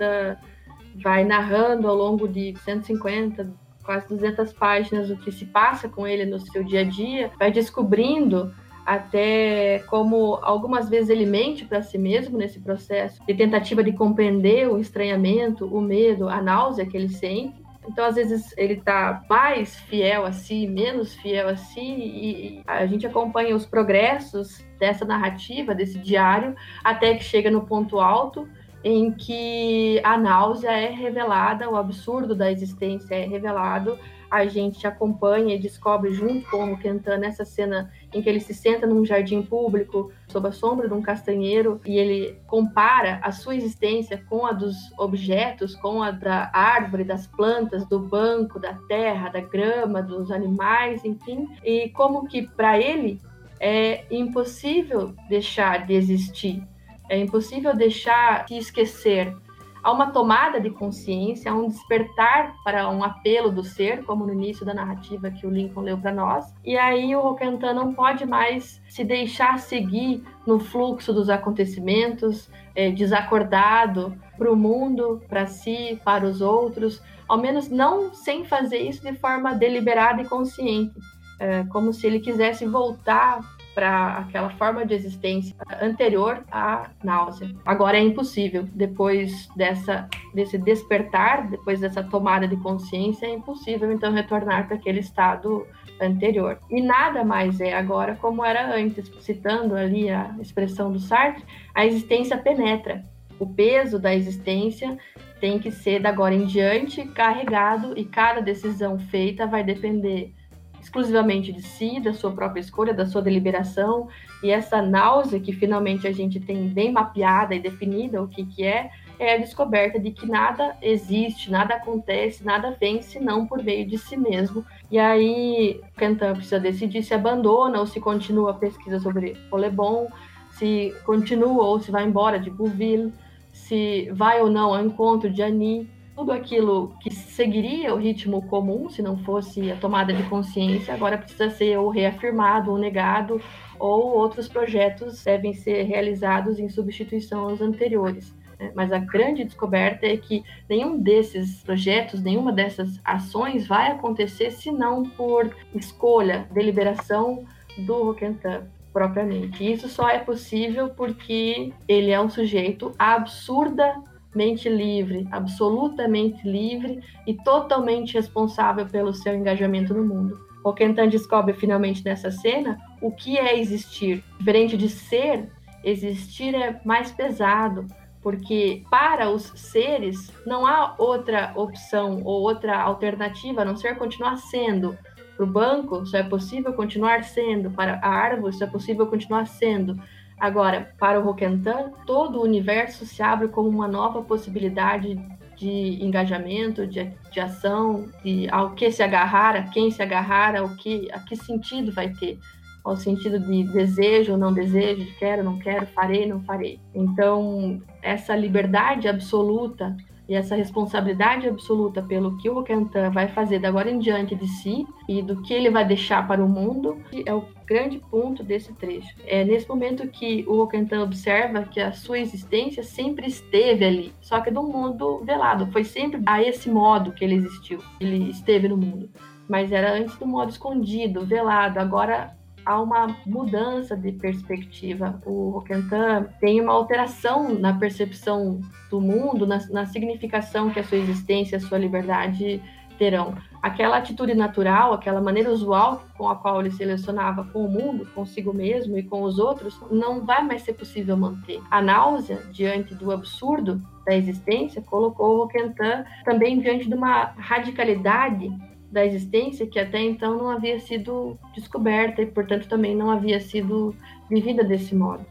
vai 0.95 1.23
narrando 1.23 1.87
ao 1.87 1.95
longo 1.95 2.27
de 2.27 2.55
150, 2.63 3.49
quase 3.83 4.07
200 4.07 4.53
páginas 4.53 5.09
o 5.09 5.17
que 5.17 5.31
se 5.31 5.45
passa 5.45 5.87
com 5.87 6.07
ele 6.07 6.25
no 6.25 6.39
seu 6.39 6.63
dia 6.63 6.81
a 6.81 6.83
dia, 6.83 7.31
vai 7.37 7.51
descobrindo 7.51 8.53
até 8.85 9.79
como 9.87 10.39
algumas 10.41 10.89
vezes 10.89 11.09
ele 11.09 11.25
mente 11.25 11.65
para 11.65 11.83
si 11.83 11.97
mesmo 11.97 12.37
nesse 12.37 12.59
processo 12.59 13.23
de 13.25 13.33
tentativa 13.33 13.83
de 13.83 13.93
compreender 13.93 14.67
o 14.67 14.79
estranhamento, 14.79 15.65
o 15.65 15.79
medo, 15.79 16.27
a 16.27 16.41
náusea 16.41 16.85
que 16.85 16.97
ele 16.97 17.09
sente. 17.09 17.60
Então, 17.87 18.05
às 18.05 18.15
vezes, 18.15 18.53
ele 18.57 18.73
está 18.73 19.23
mais 19.29 19.75
fiel 19.75 20.25
a 20.25 20.31
si, 20.31 20.67
menos 20.67 21.15
fiel 21.15 21.49
a 21.49 21.55
si, 21.55 21.81
e 21.81 22.63
a 22.67 22.85
gente 22.85 23.07
acompanha 23.07 23.55
os 23.55 23.65
progressos 23.65 24.63
dessa 24.79 25.03
narrativa, 25.03 25.73
desse 25.73 25.97
diário, 25.97 26.55
até 26.83 27.15
que 27.15 27.23
chega 27.23 27.49
no 27.49 27.65
ponto 27.65 27.99
alto, 27.99 28.47
em 28.83 29.11
que 29.11 29.99
a 30.03 30.17
náusea 30.17 30.71
é 30.71 30.89
revelada, 30.89 31.69
o 31.69 31.75
absurdo 31.75 32.35
da 32.35 32.51
existência 32.51 33.15
é 33.15 33.25
revelado, 33.25 33.97
a 34.31 34.45
gente 34.45 34.87
acompanha 34.87 35.53
e 35.53 35.59
descobre 35.59 36.13
junto 36.13 36.49
com 36.49 36.71
o 36.71 36.77
Kentan 36.77 37.17
nessa 37.17 37.43
cena 37.43 37.91
em 38.13 38.21
que 38.21 38.29
ele 38.29 38.39
se 38.39 38.53
senta 38.53 38.87
num 38.87 39.05
jardim 39.05 39.41
público 39.41 40.09
sob 40.29 40.47
a 40.47 40.53
sombra 40.53 40.87
de 40.87 40.93
um 40.93 41.01
castanheiro 41.01 41.81
e 41.85 41.97
ele 41.97 42.39
compara 42.47 43.19
a 43.21 43.33
sua 43.33 43.57
existência 43.57 44.23
com 44.29 44.45
a 44.45 44.53
dos 44.53 44.75
objetos, 44.97 45.75
com 45.75 46.01
a 46.01 46.11
da 46.11 46.49
árvore, 46.53 47.03
das 47.03 47.27
plantas, 47.27 47.85
do 47.85 47.99
banco, 47.99 48.57
da 48.57 48.73
terra, 48.87 49.27
da 49.27 49.41
grama, 49.41 50.01
dos 50.01 50.31
animais, 50.31 51.03
enfim, 51.03 51.49
e 51.61 51.89
como 51.89 52.25
que 52.25 52.47
para 52.47 52.79
ele 52.79 53.19
é 53.59 54.05
impossível 54.09 55.13
deixar 55.27 55.85
de 55.85 55.93
existir, 55.93 56.63
é 57.09 57.19
impossível 57.19 57.75
deixar 57.75 58.45
de 58.45 58.55
esquecer 58.55 59.35
há 59.83 59.91
uma 59.91 60.11
tomada 60.11 60.59
de 60.59 60.69
consciência, 60.69 61.51
há 61.51 61.55
um 61.55 61.67
despertar 61.67 62.55
para 62.63 62.89
um 62.89 63.03
apelo 63.03 63.51
do 63.51 63.63
ser, 63.63 64.03
como 64.03 64.25
no 64.25 64.33
início 64.33 64.65
da 64.65 64.73
narrativa 64.73 65.31
que 65.31 65.45
o 65.45 65.49
Lincoln 65.49 65.81
leu 65.81 65.97
para 65.97 66.11
nós. 66.11 66.53
E 66.63 66.77
aí 66.77 67.15
o 67.15 67.21
Roquentin 67.21 67.73
não 67.73 67.93
pode 67.93 68.25
mais 68.25 68.81
se 68.87 69.03
deixar 69.03 69.59
seguir 69.59 70.23
no 70.45 70.59
fluxo 70.59 71.13
dos 71.13 71.29
acontecimentos, 71.29 72.49
é, 72.75 72.91
desacordado 72.91 74.15
para 74.37 74.51
o 74.51 74.55
mundo, 74.55 75.21
para 75.27 75.45
si, 75.45 75.99
para 76.03 76.25
os 76.25 76.41
outros, 76.41 77.01
ao 77.27 77.37
menos 77.37 77.69
não 77.69 78.13
sem 78.13 78.43
fazer 78.43 78.79
isso 78.79 79.01
de 79.01 79.13
forma 79.13 79.53
deliberada 79.53 80.21
e 80.21 80.27
consciente, 80.27 80.93
é, 81.39 81.63
como 81.65 81.93
se 81.93 82.05
ele 82.05 82.19
quisesse 82.19 82.65
voltar 82.65 83.39
para 83.73 84.17
aquela 84.17 84.49
forma 84.51 84.85
de 84.85 84.93
existência 84.93 85.55
anterior 85.81 86.43
à 86.51 86.89
náusea. 87.03 87.49
Agora 87.65 87.97
é 87.97 88.01
impossível. 88.01 88.67
Depois 88.73 89.47
dessa, 89.55 90.09
desse 90.33 90.57
despertar, 90.57 91.49
depois 91.49 91.79
dessa 91.79 92.03
tomada 92.03 92.47
de 92.47 92.57
consciência, 92.57 93.25
é 93.25 93.33
impossível 93.33 93.91
então 93.91 94.11
retornar 94.11 94.67
para 94.67 94.75
aquele 94.75 94.99
estado 94.99 95.65
anterior. 96.01 96.59
E 96.69 96.81
nada 96.81 97.23
mais 97.23 97.61
é 97.61 97.73
agora 97.73 98.15
como 98.15 98.43
era 98.43 98.75
antes. 98.75 99.11
Citando 99.19 99.75
ali 99.75 100.09
a 100.09 100.35
expressão 100.41 100.91
do 100.91 100.99
Sartre, 100.99 101.43
a 101.73 101.85
existência 101.85 102.37
penetra. 102.37 103.05
O 103.39 103.47
peso 103.47 103.97
da 103.97 104.13
existência 104.13 104.97
tem 105.39 105.57
que 105.57 105.71
ser, 105.71 105.99
da 105.99 106.09
agora 106.09 106.35
em 106.35 106.45
diante, 106.45 107.03
carregado 107.07 107.97
e 107.97 108.05
cada 108.05 108.41
decisão 108.41 108.99
feita 108.99 109.47
vai 109.47 109.63
depender 109.63 110.33
exclusivamente 110.81 111.53
de 111.53 111.61
si, 111.61 111.99
da 111.99 112.13
sua 112.13 112.31
própria 112.31 112.59
escolha, 112.59 112.93
da 112.93 113.05
sua 113.05 113.21
deliberação, 113.21 114.07
e 114.41 114.49
essa 114.49 114.81
náusea 114.81 115.39
que 115.39 115.53
finalmente 115.53 116.07
a 116.07 116.11
gente 116.11 116.39
tem 116.39 116.67
bem 116.67 116.91
mapeada 116.91 117.53
e 117.53 117.59
definida 117.59 118.21
o 118.21 118.27
que, 118.27 118.43
que 118.43 118.63
é, 118.63 118.89
é 119.19 119.35
a 119.35 119.37
descoberta 119.37 119.99
de 119.99 120.11
que 120.11 120.25
nada 120.25 120.75
existe, 120.81 121.51
nada 121.51 121.75
acontece, 121.75 122.43
nada 122.43 122.75
vem 122.79 123.01
senão 123.01 123.45
por 123.45 123.63
meio 123.63 123.85
de 123.85 123.97
si 123.97 124.17
mesmo. 124.17 124.65
E 124.89 124.97
aí, 124.97 125.79
Quentin 125.95 126.33
precisa 126.33 126.59
decidir 126.59 127.03
se 127.03 127.13
abandona 127.13 127.79
ou 127.79 127.85
se 127.85 127.99
continua 127.99 128.51
a 128.51 128.55
pesquisa 128.55 128.99
sobre 128.99 129.37
Olebon, 129.51 130.07
se 130.49 130.93
continua 131.05 131.63
ou 131.63 131.79
se 131.79 131.91
vai 131.91 132.03
embora 132.03 132.39
de 132.39 132.49
Bouville, 132.49 133.13
se 133.53 134.09
vai 134.11 134.41
ou 134.41 134.49
não 134.49 134.73
ao 134.73 134.83
encontro 134.83 135.29
de 135.29 135.43
Annie 135.43 135.87
tudo 136.21 136.33
aquilo 136.33 136.93
que 136.99 137.11
seguiria 137.11 137.95
o 137.95 137.97
ritmo 137.97 138.43
comum, 138.43 138.87
se 138.91 139.01
não 139.01 139.17
fosse 139.17 139.71
a 139.71 139.75
tomada 139.75 140.13
de 140.13 140.21
consciência, 140.29 140.93
agora 140.93 141.17
precisa 141.17 141.49
ser 141.49 141.79
ou 141.79 141.89
reafirmado 141.89 142.69
ou 142.69 142.77
negado, 142.77 143.41
ou 143.79 144.15
outros 144.15 144.47
projetos 144.47 145.23
devem 145.23 145.51
ser 145.51 145.81
realizados 145.81 146.59
em 146.59 146.69
substituição 146.69 147.49
aos 147.49 147.59
anteriores. 147.59 148.35
Né? 148.59 148.71
Mas 148.75 148.91
a 148.91 148.99
grande 148.99 149.43
descoberta 149.43 150.05
é 150.05 150.15
que 150.15 150.43
nenhum 150.69 150.99
desses 150.99 151.63
projetos, 151.63 152.21
nenhuma 152.21 152.53
dessas 152.53 153.01
ações 153.03 153.65
vai 153.65 153.89
acontecer 153.89 154.51
senão 154.51 155.01
por 155.01 155.49
escolha, 155.73 156.47
deliberação 156.51 157.45
do 157.79 158.03
Roquentin 158.03 158.59
propriamente. 158.93 159.71
Isso 159.71 159.89
só 159.89 160.07
é 160.07 160.19
possível 160.19 160.89
porque 160.89 161.73
ele 161.87 162.11
é 162.11 162.21
um 162.21 162.29
sujeito 162.29 162.93
absurda 162.99 163.95
mente 164.33 164.69
livre, 164.69 165.27
absolutamente 165.31 166.47
livre 166.47 167.01
e 167.27 167.33
totalmente 167.33 168.13
responsável 168.13 168.85
pelo 168.85 169.13
seu 169.13 169.35
engajamento 169.35 169.93
no 169.93 170.03
mundo. 170.03 170.39
O 170.63 170.73
Kentan 170.73 171.09
descobre 171.09 171.53
finalmente 171.53 172.03
nessa 172.05 172.29
cena 172.29 172.77
o 173.01 173.11
que 173.11 173.37
é 173.37 173.59
existir. 173.59 174.23
Diferente 174.37 174.77
de 174.77 174.89
ser, 174.89 175.49
existir 175.83 176.53
é 176.53 176.79
mais 176.85 177.11
pesado, 177.11 177.87
porque 178.21 178.83
para 178.89 179.29
os 179.29 179.51
seres 179.55 180.31
não 180.45 180.65
há 180.65 180.93
outra 180.97 181.51
opção 181.55 182.21
ou 182.23 182.41
outra 182.41 182.79
alternativa 182.79 183.61
a 183.61 183.65
não 183.65 183.75
ser 183.75 183.97
continuar 183.97 184.37
sendo. 184.37 184.97
Para 185.35 185.45
o 185.45 185.47
banco, 185.47 186.05
só 186.05 186.17
é 186.17 186.23
possível 186.23 186.73
continuar 186.73 187.23
sendo. 187.23 187.71
Para 187.71 187.99
a 188.03 188.07
árvore, 188.07 188.53
só 188.53 188.65
é 188.65 188.67
possível 188.67 189.07
continuar 189.07 189.47
sendo. 189.47 189.99
Agora, 190.41 190.91
para 190.97 191.19
o 191.19 191.23
Roquentan, 191.23 191.91
todo 192.03 192.39
o 192.39 192.43
universo 192.43 193.05
se 193.05 193.21
abre 193.21 193.47
como 193.47 193.69
uma 193.69 193.87
nova 193.87 194.23
possibilidade 194.23 195.15
de 195.55 196.03
engajamento, 196.03 196.87
de, 196.87 197.11
de 197.31 197.39
ação, 197.39 198.09
de 198.23 198.49
ao 198.49 198.71
que 198.71 198.91
se 198.91 199.03
agarrar, 199.03 199.55
a 199.55 199.61
quem 199.61 199.91
se 199.91 200.01
agarrar, 200.01 200.55
ao 200.55 200.69
que, 200.69 201.07
a 201.11 201.19
que 201.19 201.35
sentido 201.35 201.91
vai 201.91 202.09
ter, 202.09 202.39
ao 202.83 202.95
sentido 202.95 203.39
de 203.39 203.65
desejo 203.65 204.31
ou 204.31 204.37
não 204.39 204.51
desejo, 204.51 205.05
de 205.05 205.11
quero, 205.19 205.43
não 205.43 205.59
quero, 205.59 205.85
farei, 205.85 206.25
não 206.25 206.41
farei. 206.41 206.79
Então, 206.95 207.79
essa 208.01 208.35
liberdade 208.35 209.07
absoluta 209.07 209.95
e 210.27 210.33
essa 210.33 210.55
responsabilidade 210.55 211.47
absoluta 211.47 212.01
pelo 212.01 212.35
que 212.37 212.49
o 212.49 212.55
Roquentin 212.55 213.09
vai 213.13 213.27
fazer 213.27 213.59
da 213.59 213.67
agora 213.67 213.91
em 213.91 213.99
diante 213.99 214.33
de 214.33 214.47
si 214.47 214.87
e 215.07 215.21
do 215.21 215.39
que 215.43 215.53
ele 215.53 215.69
vai 215.69 215.85
deixar 215.85 216.27
para 216.27 216.43
o 216.43 216.49
mundo 216.49 216.97
é 217.25 217.33
o 217.33 217.45
grande 217.71 217.99
ponto 217.99 218.43
desse 218.43 218.73
trecho. 218.73 219.15
É 219.25 219.45
nesse 219.45 219.67
momento 219.69 220.05
que 220.09 220.43
o 220.45 220.57
Roquentin 220.57 220.95
observa 220.95 221.63
que 221.63 221.79
a 221.79 221.93
sua 221.93 222.19
existência 222.19 222.83
sempre 222.83 223.27
esteve 223.27 223.85
ali, 223.85 224.13
só 224.19 224.41
que 224.41 224.49
um 224.51 224.67
mundo 224.67 225.23
velado. 225.23 225.71
Foi 225.71 225.85
sempre 225.85 226.21
a 226.25 226.43
esse 226.43 226.69
modo 226.69 227.13
que 227.13 227.23
ele 227.23 227.35
existiu, 227.35 227.79
ele 228.01 228.29
esteve 228.29 228.67
no 228.67 228.75
mundo. 228.75 229.09
Mas 229.47 229.71
era 229.71 229.93
antes 229.93 230.17
do 230.17 230.27
modo 230.27 230.51
escondido, 230.51 231.25
velado. 231.25 231.79
Agora 231.79 232.35
há 232.65 232.81
uma 232.81 233.15
mudança 233.25 233.95
de 233.95 234.11
perspectiva. 234.11 235.21
O 235.25 235.51
Roquentin 235.51 236.27
tem 236.41 236.59
uma 236.59 236.73
alteração 236.73 237.53
na 237.57 237.73
percepção 237.73 238.59
do 238.89 238.99
mundo, 238.99 239.47
na, 239.47 239.59
na 239.69 239.85
significação 239.85 240.69
que 240.69 240.79
a 240.79 240.83
sua 240.83 240.97
existência, 240.97 241.57
a 241.57 241.61
sua 241.61 241.77
liberdade 241.77 242.61
terão. 243.01 243.33
Aquela 243.63 243.97
atitude 243.97 244.35
natural, 244.35 244.93
aquela 244.93 245.19
maneira 245.19 245.51
usual 245.51 246.03
com 246.15 246.29
a 246.29 246.35
qual 246.35 246.61
ele 246.61 246.69
selecionava 246.69 247.43
com 247.45 247.65
o 247.65 247.67
mundo, 247.67 248.07
consigo 248.13 248.53
mesmo 248.53 248.95
e 248.95 249.01
com 249.01 249.23
os 249.23 249.39
outros, 249.39 249.75
não 249.89 250.23
vai 250.23 250.43
mais 250.43 250.61
ser 250.61 250.73
possível 250.73 251.17
manter. 251.17 251.59
A 251.71 251.81
náusea, 251.81 252.43
diante 252.51 252.93
do 252.93 253.11
absurdo 253.11 253.81
da 254.05 254.15
existência, 254.15 254.83
colocou 254.83 255.33
o 255.33 255.37
Roquentin 255.39 256.05
também 256.23 256.59
diante 256.59 256.87
de 256.87 256.93
uma 256.93 257.33
radicalidade 257.37 258.51
da 258.91 259.03
existência 259.03 259.65
que 259.65 259.79
até 259.79 259.99
então 259.99 260.37
não 260.37 260.51
havia 260.51 260.79
sido 260.79 261.39
descoberta 261.55 262.21
e, 262.21 262.27
portanto, 262.27 262.67
também 262.67 262.95
não 262.95 263.09
havia 263.09 263.39
sido 263.39 263.95
vivida 264.29 264.63
desse 264.63 264.93
modo. 264.93 265.25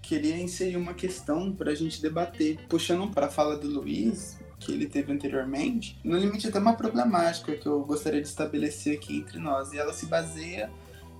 Queria 0.00 0.36
inserir 0.36 0.76
uma 0.76 0.92
questão 0.92 1.52
para 1.52 1.70
a 1.70 1.74
gente 1.74 2.02
debater, 2.02 2.58
puxando 2.68 3.08
para 3.14 3.26
a 3.26 3.30
fala 3.30 3.56
do 3.56 3.68
Luiz, 3.68 4.41
que 4.62 4.72
ele 4.72 4.86
teve 4.86 5.12
anteriormente, 5.12 5.98
no 6.04 6.16
limite 6.16 6.48
até 6.48 6.58
uma 6.58 6.74
problemática 6.74 7.56
que 7.56 7.66
eu 7.66 7.80
gostaria 7.80 8.22
de 8.22 8.28
estabelecer 8.28 8.96
aqui 8.96 9.18
entre 9.18 9.38
nós, 9.38 9.72
e 9.72 9.78
ela 9.78 9.92
se 9.92 10.06
baseia 10.06 10.70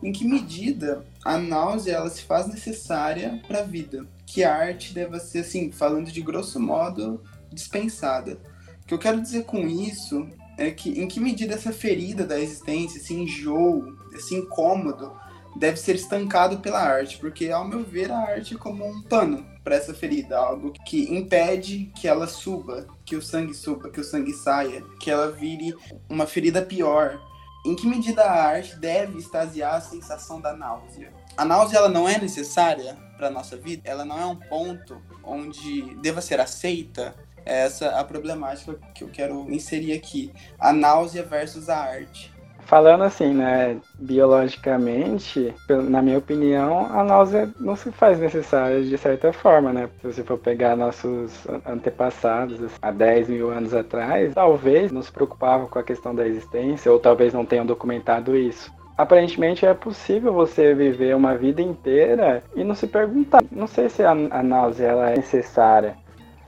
em 0.03 0.13
que 0.13 0.27
medida 0.27 1.05
a 1.25 1.39
náusea 1.39 1.95
ela 1.95 2.11
se 2.11 2.23
faz 2.23 2.47
necessária 2.49 3.41
para 3.47 3.61
a 3.61 3.65
vida, 3.65 4.07
que 4.27 4.43
a 4.43 4.55
arte 4.55 4.93
deva 4.95 5.19
ser, 5.19 5.41
assim, 5.41 5.71
falando 5.71 6.11
de 6.11 6.21
grosso 6.21 6.59
modo, 6.59 7.23
dispensada. 7.53 8.39
O 8.83 8.87
que 8.87 8.95
eu 8.95 8.99
quero 8.99 9.21
dizer 9.21 9.45
com 9.45 9.67
isso 9.69 10.27
é 10.59 10.71
que 10.71 11.01
em 11.01 11.07
que 11.07 11.21
medida 11.21 11.55
essa 11.55 11.73
ferida 11.73 12.27
da 12.27 12.39
existência, 12.39 12.99
esse 12.99 13.15
enjoo, 13.15 13.97
esse 14.15 14.35
incômodo, 14.35 15.13
deve 15.57 15.77
ser 15.77 15.95
estancado 15.95 16.59
pela 16.59 16.81
arte, 16.81 17.19
porque 17.19 17.51
ao 17.51 17.67
meu 17.67 17.85
ver 17.85 18.11
a 18.11 18.19
arte 18.19 18.55
é 18.55 18.59
como 18.59 18.87
um 18.87 19.03
pano 19.03 19.47
para 19.63 19.77
essa 19.77 19.95
ferida, 19.95 20.37
algo 20.37 20.73
que 20.87 21.15
impede 21.15 21.93
que 21.97 22.09
ela 22.09 22.27
suba, 22.27 22.87
que 23.05 23.17
o 23.17 23.23
sangue 23.23 23.55
suba, 23.55 23.91
que 23.91 24.01
o 24.01 24.05
sangue 24.05 24.33
saia, 24.33 24.83
que 25.01 25.11
ela 25.11 25.31
vire 25.31 25.75
uma 26.09 26.27
ferida 26.27 26.63
pior. 26.63 27.21
Em 27.65 27.77
que 27.77 27.87
medida 27.87 28.25
a 28.25 28.45
arte 28.45 28.77
deve 28.77 29.19
extasiar 29.19 29.75
a 29.75 29.81
sensação 29.81 30.41
da 30.41 30.53
náusea? 30.53 31.13
A 31.37 31.45
náusea 31.45 31.79
ela 31.79 31.89
não 31.89 32.09
é 32.09 32.19
necessária 32.19 32.97
para 33.17 33.31
nossa 33.31 33.57
vida, 33.57 33.83
ela 33.85 34.05
não 34.05 34.19
é 34.19 34.27
um 34.27 34.35
ponto 34.35 35.01
onde 35.23 35.95
deva 35.97 36.21
ser 36.21 36.41
aceita 36.41 37.15
é 37.45 37.65
essa 37.65 37.89
a 37.99 38.05
problemática 38.05 38.79
que 38.95 39.05
eu 39.05 39.09
quero 39.09 39.51
inserir 39.53 39.93
aqui. 39.93 40.33
A 40.59 40.73
náusea 40.73 41.23
versus 41.23 41.69
a 41.69 41.79
arte. 41.79 42.32
Falando 42.67 43.05
assim, 43.05 43.35
né, 43.35 43.77
biologicamente, 43.99 45.55
na 45.69 46.01
minha 46.01 46.19
opinião, 46.19 46.87
a 46.87 47.05
náusea 47.05 47.51
não 47.61 47.77
se 47.77 47.91
faz 47.93 48.19
necessária 48.19 48.83
de 48.83 48.97
certa 48.97 49.33
forma, 49.33 49.73
né? 49.73 49.89
Se 50.01 50.07
você 50.07 50.23
for 50.23 50.39
pegar 50.39 50.77
nossos 50.77 51.47
antepassados 51.67 52.63
assim, 52.63 52.77
há 52.81 52.91
10 52.91 53.29
mil 53.29 53.51
anos 53.51 53.75
atrás, 53.75 54.35
talvez 54.35 54.91
não 54.91 55.03
se 55.03 55.13
preocupavam 55.13 55.67
com 55.67 55.79
a 55.79 55.83
questão 55.83 56.15
da 56.15 56.27
existência, 56.27 56.91
ou 56.91 56.99
talvez 56.99 57.35
não 57.35 57.45
tenham 57.45 57.67
documentado 57.67 58.37
isso 58.37 58.73
aparentemente 58.97 59.67
é 59.67 59.75
possível 59.75 60.33
você 60.33 60.75
viver 60.75 61.17
uma 61.17 61.35
vida 61.37 61.61
inteira 61.61 62.43
e 62.55 62.63
não 62.63 62.75
se 62.75 62.87
perguntar. 62.87 63.43
Não 63.51 63.67
sei 63.67 63.89
se 63.89 64.03
a, 64.03 64.11
a 64.13 64.43
náusea 64.43 64.89
ela 64.89 65.11
é 65.11 65.17
necessária. 65.17 65.97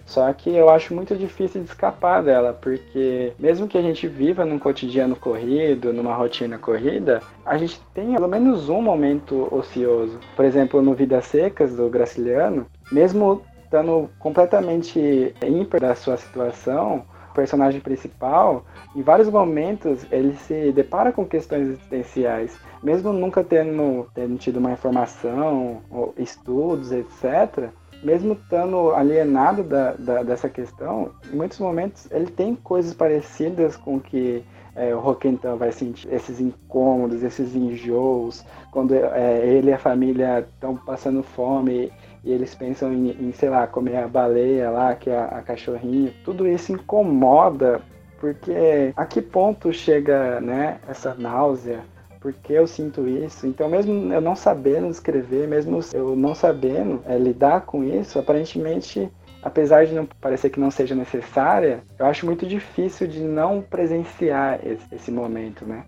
Só 0.07 0.31
que 0.33 0.55
eu 0.55 0.69
acho 0.69 0.95
muito 0.95 1.17
difícil 1.17 1.63
de 1.63 1.69
escapar 1.69 2.23
dela, 2.23 2.53
porque 2.53 3.33
mesmo 3.39 3.67
que 3.67 3.79
a 3.79 3.83
gente 3.83 4.07
viva 4.07 4.45
num 4.45 4.59
cotidiano 4.59 5.17
corrido, 5.17 5.93
numa 5.93 6.15
rotina 6.15 6.59
corrida, 6.59 7.21
a 7.45 7.57
gente 7.57 7.81
tem 7.95 8.13
pelo 8.13 8.29
menos 8.29 8.69
um 8.69 8.83
momento 8.83 9.49
ocioso. 9.51 10.19
Por 10.37 10.45
exemplo, 10.45 10.83
no 10.83 10.95
Vidas 10.95 11.27
Secas 11.27 11.75
do 11.75 11.89
Graciliano, 11.89 12.67
mesmo 12.93 13.43
estando 13.65 14.09
completamente 14.19 15.35
ímpar 15.45 15.81
da 15.81 15.95
sua 15.95 16.17
situação, 16.17 17.05
o 17.31 17.35
personagem 17.35 17.81
principal, 17.81 18.65
em 18.95 19.03
vários 19.03 19.29
momentos 19.29 20.07
ele 20.13 20.37
se 20.37 20.71
depara 20.71 21.11
com 21.11 21.27
questões 21.27 21.69
existenciais, 21.69 22.57
mesmo 22.81 23.13
nunca 23.13 23.43
tendo, 23.43 24.07
tendo 24.15 24.37
tido 24.37 24.59
uma 24.59 24.71
informação, 24.71 25.83
estudos, 26.17 26.93
etc 26.93 27.73
mesmo 28.05 28.35
estando 28.35 28.91
alienado 28.95 29.63
da, 29.63 29.93
da, 29.93 30.23
dessa 30.23 30.49
questão, 30.49 31.11
em 31.33 31.37
muitos 31.37 31.59
momentos 31.59 32.07
ele 32.11 32.27
tem 32.27 32.55
coisas 32.55 32.95
parecidas 32.95 33.77
com 33.77 33.99
que 33.99 34.45
é, 34.77 34.95
o 34.95 34.99
Roquentan 34.99 35.57
vai 35.57 35.73
sentir 35.73 36.13
esses 36.13 36.41
incômodos, 36.41 37.23
esses 37.23 37.55
enjoos, 37.55 38.45
quando 38.73 38.95
é, 38.95 39.47
ele 39.47 39.71
e 39.71 39.73
a 39.73 39.79
família 39.79 40.41
estão 40.41 40.77
passando 40.77 41.23
fome 41.23 41.93
e 42.25 42.33
eles 42.33 42.55
pensam 42.55 42.93
em, 42.93 43.11
em, 43.11 43.33
sei 43.33 43.51
lá, 43.51 43.67
comer 43.67 43.97
a 43.97 44.09
baleia 44.09 44.71
lá, 44.71 44.95
que 44.95 45.11
é 45.11 45.17
a, 45.17 45.27
a 45.27 45.43
cachorrinha. 45.43 46.13
Tudo 46.25 46.47
isso 46.47 46.73
incomoda, 46.73 47.81
porque 48.19 48.93
a 48.97 49.05
que 49.05 49.23
ponto 49.23 49.73
chega 49.73 50.41
né, 50.41 50.81
essa 50.89 51.15
náusea? 51.15 51.85
Porque 52.25 52.55
eu 52.55 52.67
sinto 52.67 53.07
isso? 53.07 53.47
Então, 53.47 53.69
mesmo 53.69 54.11
eu 54.11 54.19
não 54.19 54.35
sabendo 54.35 54.89
escrever, 54.89 55.47
mesmo 55.47 55.79
eu 55.93 56.17
não 56.17 56.35
sabendo 56.35 57.03
é, 57.05 57.19
lidar 57.19 57.67
com 57.67 57.85
isso, 57.85 58.19
aparentemente 58.19 59.11
apesar 59.43 59.85
de 59.85 59.93
não 59.93 60.07
parecer 60.07 60.49
que 60.49 60.59
não 60.59 60.71
seja 60.71 60.95
necessária, 60.95 61.83
eu 61.99 62.07
acho 62.07 62.25
muito 62.25 62.47
difícil 62.47 63.07
de 63.07 63.21
não 63.21 63.61
presenciar 63.61 64.59
esse, 64.67 64.87
esse 64.91 65.11
momento, 65.11 65.67
né? 65.67 65.85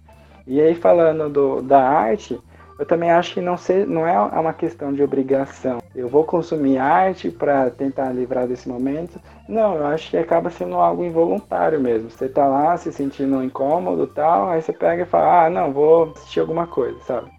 E 0.46 0.60
aí 0.60 0.74
falando 0.74 1.30
do, 1.30 1.62
da 1.62 1.82
arte, 1.88 2.38
eu 2.78 2.84
também 2.84 3.10
acho 3.10 3.34
que 3.34 3.40
não, 3.40 3.56
ser, 3.56 3.86
não 3.86 4.06
é 4.06 4.18
uma 4.18 4.52
questão 4.52 4.92
de 4.92 5.02
obrigação. 5.02 5.78
Eu 5.94 6.08
vou 6.08 6.24
consumir 6.24 6.78
arte 6.78 7.30
para 7.30 7.70
tentar 7.70 8.12
livrar 8.12 8.46
desse 8.46 8.68
momento. 8.68 9.18
Não, 9.48 9.76
eu 9.76 9.86
acho 9.86 10.10
que 10.10 10.16
acaba 10.16 10.50
sendo 10.50 10.74
algo 10.76 11.02
involuntário 11.02 11.80
mesmo. 11.80 12.10
Você 12.10 12.28
tá 12.28 12.46
lá 12.46 12.76
se 12.76 12.92
sentindo 12.92 13.42
incômodo 13.42 14.06
tal, 14.06 14.50
aí 14.50 14.60
você 14.60 14.72
pega 14.72 15.02
e 15.02 15.06
fala, 15.06 15.46
ah, 15.46 15.50
não, 15.50 15.72
vou 15.72 16.12
assistir 16.14 16.40
alguma 16.40 16.66
coisa, 16.66 16.98
sabe? 17.00 17.30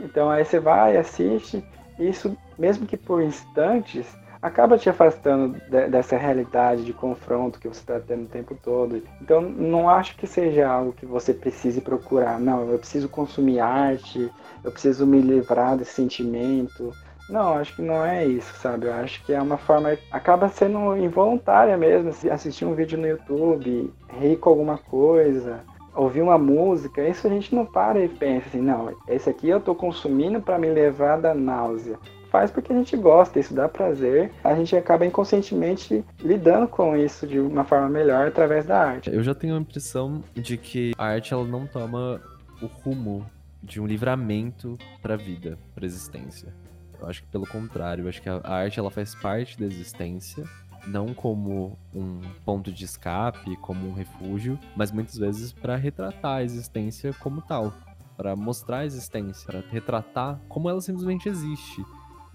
Então 0.00 0.28
aí 0.30 0.44
você 0.44 0.60
vai, 0.60 0.96
assiste. 0.96 1.64
Isso, 1.98 2.36
mesmo 2.58 2.86
que 2.86 2.96
por 2.96 3.22
instantes, 3.22 4.06
acaba 4.44 4.76
te 4.76 4.90
afastando 4.90 5.58
de, 5.70 5.88
dessa 5.88 6.18
realidade 6.18 6.84
de 6.84 6.92
confronto 6.92 7.58
que 7.58 7.66
você 7.66 7.80
está 7.80 7.98
tendo 7.98 8.24
o 8.24 8.28
tempo 8.28 8.54
todo. 8.62 9.02
Então, 9.22 9.40
não 9.40 9.88
acho 9.88 10.14
que 10.18 10.26
seja 10.26 10.68
algo 10.68 10.92
que 10.92 11.06
você 11.06 11.32
precise 11.32 11.80
procurar. 11.80 12.38
Não, 12.38 12.70
eu 12.70 12.78
preciso 12.78 13.08
consumir 13.08 13.60
arte, 13.60 14.30
eu 14.62 14.70
preciso 14.70 15.06
me 15.06 15.18
livrar 15.22 15.78
desse 15.78 15.92
sentimento. 15.92 16.92
Não, 17.30 17.54
acho 17.54 17.74
que 17.74 17.80
não 17.80 18.04
é 18.04 18.26
isso, 18.26 18.54
sabe? 18.56 18.84
Eu 18.84 18.92
acho 18.92 19.24
que 19.24 19.32
é 19.32 19.40
uma 19.40 19.56
forma. 19.56 19.96
Acaba 20.12 20.50
sendo 20.50 20.94
involuntária 20.94 21.74
mesmo. 21.78 22.10
Assistir 22.30 22.66
um 22.66 22.74
vídeo 22.74 22.98
no 22.98 23.08
YouTube, 23.08 23.90
rir 24.20 24.36
com 24.36 24.50
alguma 24.50 24.76
coisa, 24.76 25.60
ouvir 25.94 26.20
uma 26.20 26.36
música, 26.36 27.08
isso 27.08 27.26
a 27.26 27.30
gente 27.30 27.54
não 27.54 27.64
para 27.64 27.98
e 27.98 28.10
pensa 28.10 28.48
assim, 28.48 28.60
não, 28.60 28.94
esse 29.08 29.30
aqui 29.30 29.48
eu 29.48 29.56
estou 29.56 29.74
consumindo 29.74 30.42
para 30.42 30.58
me 30.58 30.68
levar 30.68 31.18
da 31.18 31.32
náusea 31.32 31.98
faz 32.34 32.50
porque 32.50 32.72
a 32.72 32.76
gente 32.76 32.96
gosta, 32.96 33.38
isso 33.38 33.54
dá 33.54 33.68
prazer, 33.68 34.32
a 34.42 34.56
gente 34.56 34.74
acaba 34.74 35.06
inconscientemente 35.06 36.04
lidando 36.18 36.66
com 36.66 36.96
isso 36.96 37.28
de 37.28 37.38
uma 37.38 37.62
forma 37.62 37.88
melhor 37.88 38.26
através 38.26 38.66
da 38.66 38.76
arte. 38.76 39.08
Eu 39.08 39.22
já 39.22 39.32
tenho 39.32 39.54
a 39.54 39.60
impressão 39.60 40.20
de 40.34 40.56
que 40.56 40.90
a 40.98 41.06
arte 41.06 41.32
ela 41.32 41.44
não 41.44 41.64
toma 41.64 42.20
o 42.60 42.66
rumo 42.66 43.24
de 43.62 43.80
um 43.80 43.86
livramento 43.86 44.76
para 45.00 45.14
a 45.14 45.16
vida, 45.16 45.56
para 45.76 45.84
a 45.84 45.86
existência. 45.86 46.52
Eu 47.00 47.06
acho 47.06 47.22
que 47.22 47.28
pelo 47.28 47.46
contrário, 47.46 48.02
eu 48.02 48.08
acho 48.08 48.20
que 48.20 48.28
a 48.28 48.40
arte 48.44 48.80
ela 48.80 48.90
faz 48.90 49.14
parte 49.14 49.56
da 49.56 49.66
existência, 49.66 50.42
não 50.88 51.14
como 51.14 51.78
um 51.94 52.20
ponto 52.44 52.72
de 52.72 52.84
escape, 52.84 53.54
como 53.58 53.88
um 53.88 53.94
refúgio, 53.94 54.58
mas 54.74 54.90
muitas 54.90 55.16
vezes 55.16 55.52
para 55.52 55.76
retratar 55.76 56.38
a 56.38 56.42
existência 56.42 57.14
como 57.20 57.40
tal, 57.42 57.72
para 58.16 58.34
mostrar 58.34 58.78
a 58.78 58.86
existência, 58.86 59.46
para 59.46 59.62
retratar 59.70 60.40
como 60.48 60.68
ela 60.68 60.80
simplesmente 60.80 61.28
existe 61.28 61.80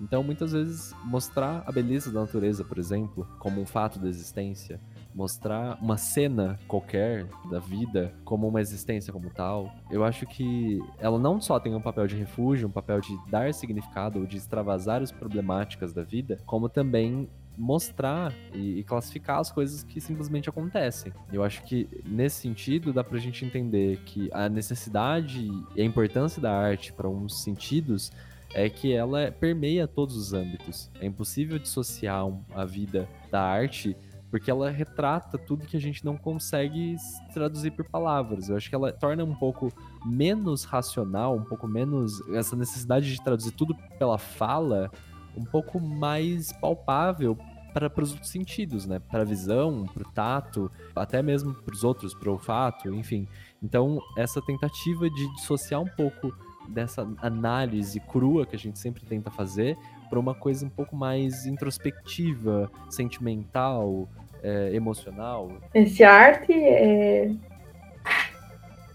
então, 0.01 0.23
muitas 0.23 0.53
vezes, 0.53 0.93
mostrar 1.03 1.63
a 1.65 1.71
beleza 1.71 2.11
da 2.11 2.21
natureza, 2.21 2.63
por 2.63 2.77
exemplo, 2.77 3.27
como 3.39 3.61
um 3.61 3.65
fato 3.65 3.99
da 3.99 4.07
existência, 4.07 4.79
mostrar 5.13 5.77
uma 5.81 5.97
cena 5.97 6.59
qualquer 6.67 7.27
da 7.49 7.59
vida 7.59 8.13
como 8.23 8.47
uma 8.47 8.61
existência 8.61 9.11
como 9.11 9.29
tal, 9.29 9.71
eu 9.91 10.03
acho 10.03 10.25
que 10.25 10.79
ela 10.99 11.19
não 11.19 11.41
só 11.41 11.59
tem 11.59 11.75
um 11.75 11.81
papel 11.81 12.07
de 12.07 12.15
refúgio, 12.15 12.67
um 12.67 12.71
papel 12.71 13.01
de 13.01 13.17
dar 13.29 13.53
significado 13.53 14.19
ou 14.19 14.25
de 14.25 14.37
extravasar 14.37 15.01
as 15.01 15.11
problemáticas 15.11 15.93
da 15.93 16.03
vida, 16.03 16.37
como 16.45 16.69
também 16.69 17.27
mostrar 17.57 18.33
e, 18.53 18.83
classificar 18.85 19.39
as 19.39 19.51
coisas 19.51 19.83
que 19.83 19.99
simplesmente 19.99 20.49
acontecem. 20.49 21.11
Eu 21.31 21.43
acho 21.43 21.61
que 21.63 21.89
nesse 22.05 22.41
sentido 22.41 22.93
dá 22.93 23.03
pra 23.03 23.19
gente 23.19 23.43
entender 23.43 23.97
que 24.05 24.29
a 24.31 24.47
necessidade 24.47 25.45
e 25.75 25.81
a 25.81 25.83
importância 25.83 26.41
da 26.41 26.51
arte 26.51 26.93
para 26.93 27.09
uns 27.09 27.43
sentidos 27.43 28.11
é 28.53 28.69
que 28.69 28.93
ela 28.93 29.31
permeia 29.31 29.87
todos 29.87 30.15
os 30.15 30.33
âmbitos. 30.33 30.89
É 30.99 31.05
impossível 31.05 31.59
dissociar 31.59 32.25
a 32.53 32.65
vida 32.65 33.07
da 33.31 33.41
arte 33.41 33.95
porque 34.29 34.51
ela 34.51 34.69
retrata 34.69 35.37
tudo 35.37 35.65
que 35.65 35.75
a 35.75 35.81
gente 35.81 36.05
não 36.05 36.15
consegue 36.15 36.95
traduzir 37.33 37.71
por 37.71 37.85
palavras. 37.85 38.49
Eu 38.49 38.55
acho 38.55 38.69
que 38.69 38.75
ela 38.75 38.91
torna 38.91 39.23
um 39.23 39.35
pouco 39.35 39.71
menos 40.05 40.63
racional, 40.63 41.35
um 41.35 41.43
pouco 41.43 41.67
menos 41.67 42.21
essa 42.29 42.55
necessidade 42.55 43.11
de 43.11 43.23
traduzir 43.23 43.51
tudo 43.51 43.75
pela 43.97 44.17
fala, 44.17 44.91
um 45.35 45.43
pouco 45.43 45.79
mais 45.79 46.51
palpável 46.53 47.37
para 47.73 48.03
os 48.03 48.11
outros 48.11 48.29
sentidos, 48.29 48.85
né? 48.85 48.99
Para 48.99 49.21
a 49.21 49.25
visão, 49.25 49.85
para 49.93 50.07
o 50.07 50.11
tato, 50.11 50.71
até 50.95 51.21
mesmo 51.21 51.53
para 51.53 51.73
os 51.73 51.83
outros, 51.83 52.13
para 52.13 52.29
o 52.29 52.33
olfato, 52.33 52.93
enfim. 52.93 53.27
Então, 53.61 53.99
essa 54.17 54.41
tentativa 54.41 55.09
de 55.09 55.35
dissociar 55.35 55.81
um 55.81 55.87
pouco 55.87 56.33
dessa 56.69 57.07
análise 57.21 57.99
crua 57.99 58.45
que 58.45 58.55
a 58.55 58.59
gente 58.59 58.79
sempre 58.79 59.03
tenta 59.05 59.29
fazer 59.29 59.77
para 60.09 60.19
uma 60.19 60.33
coisa 60.33 60.65
um 60.65 60.69
pouco 60.69 60.95
mais 60.95 61.45
introspectiva, 61.45 62.71
sentimental, 62.89 64.07
é, 64.41 64.71
emocional. 64.73 65.51
Esse 65.73 66.03
arte 66.03 66.53
é 66.53 67.31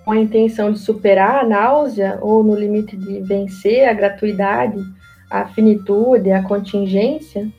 com 0.05 0.13
a 0.13 0.19
intenção 0.19 0.71
de 0.71 0.79
superar 0.79 1.45
a 1.45 1.49
náusea 1.49 2.19
ou 2.21 2.45
no 2.45 2.55
limite 2.55 2.97
de 2.97 3.21
vencer 3.23 3.89
a 3.89 3.93
gratuidade, 3.95 4.79
a 5.31 5.47
finitude, 5.47 6.31
a 6.31 6.43
contingência, 6.43 7.51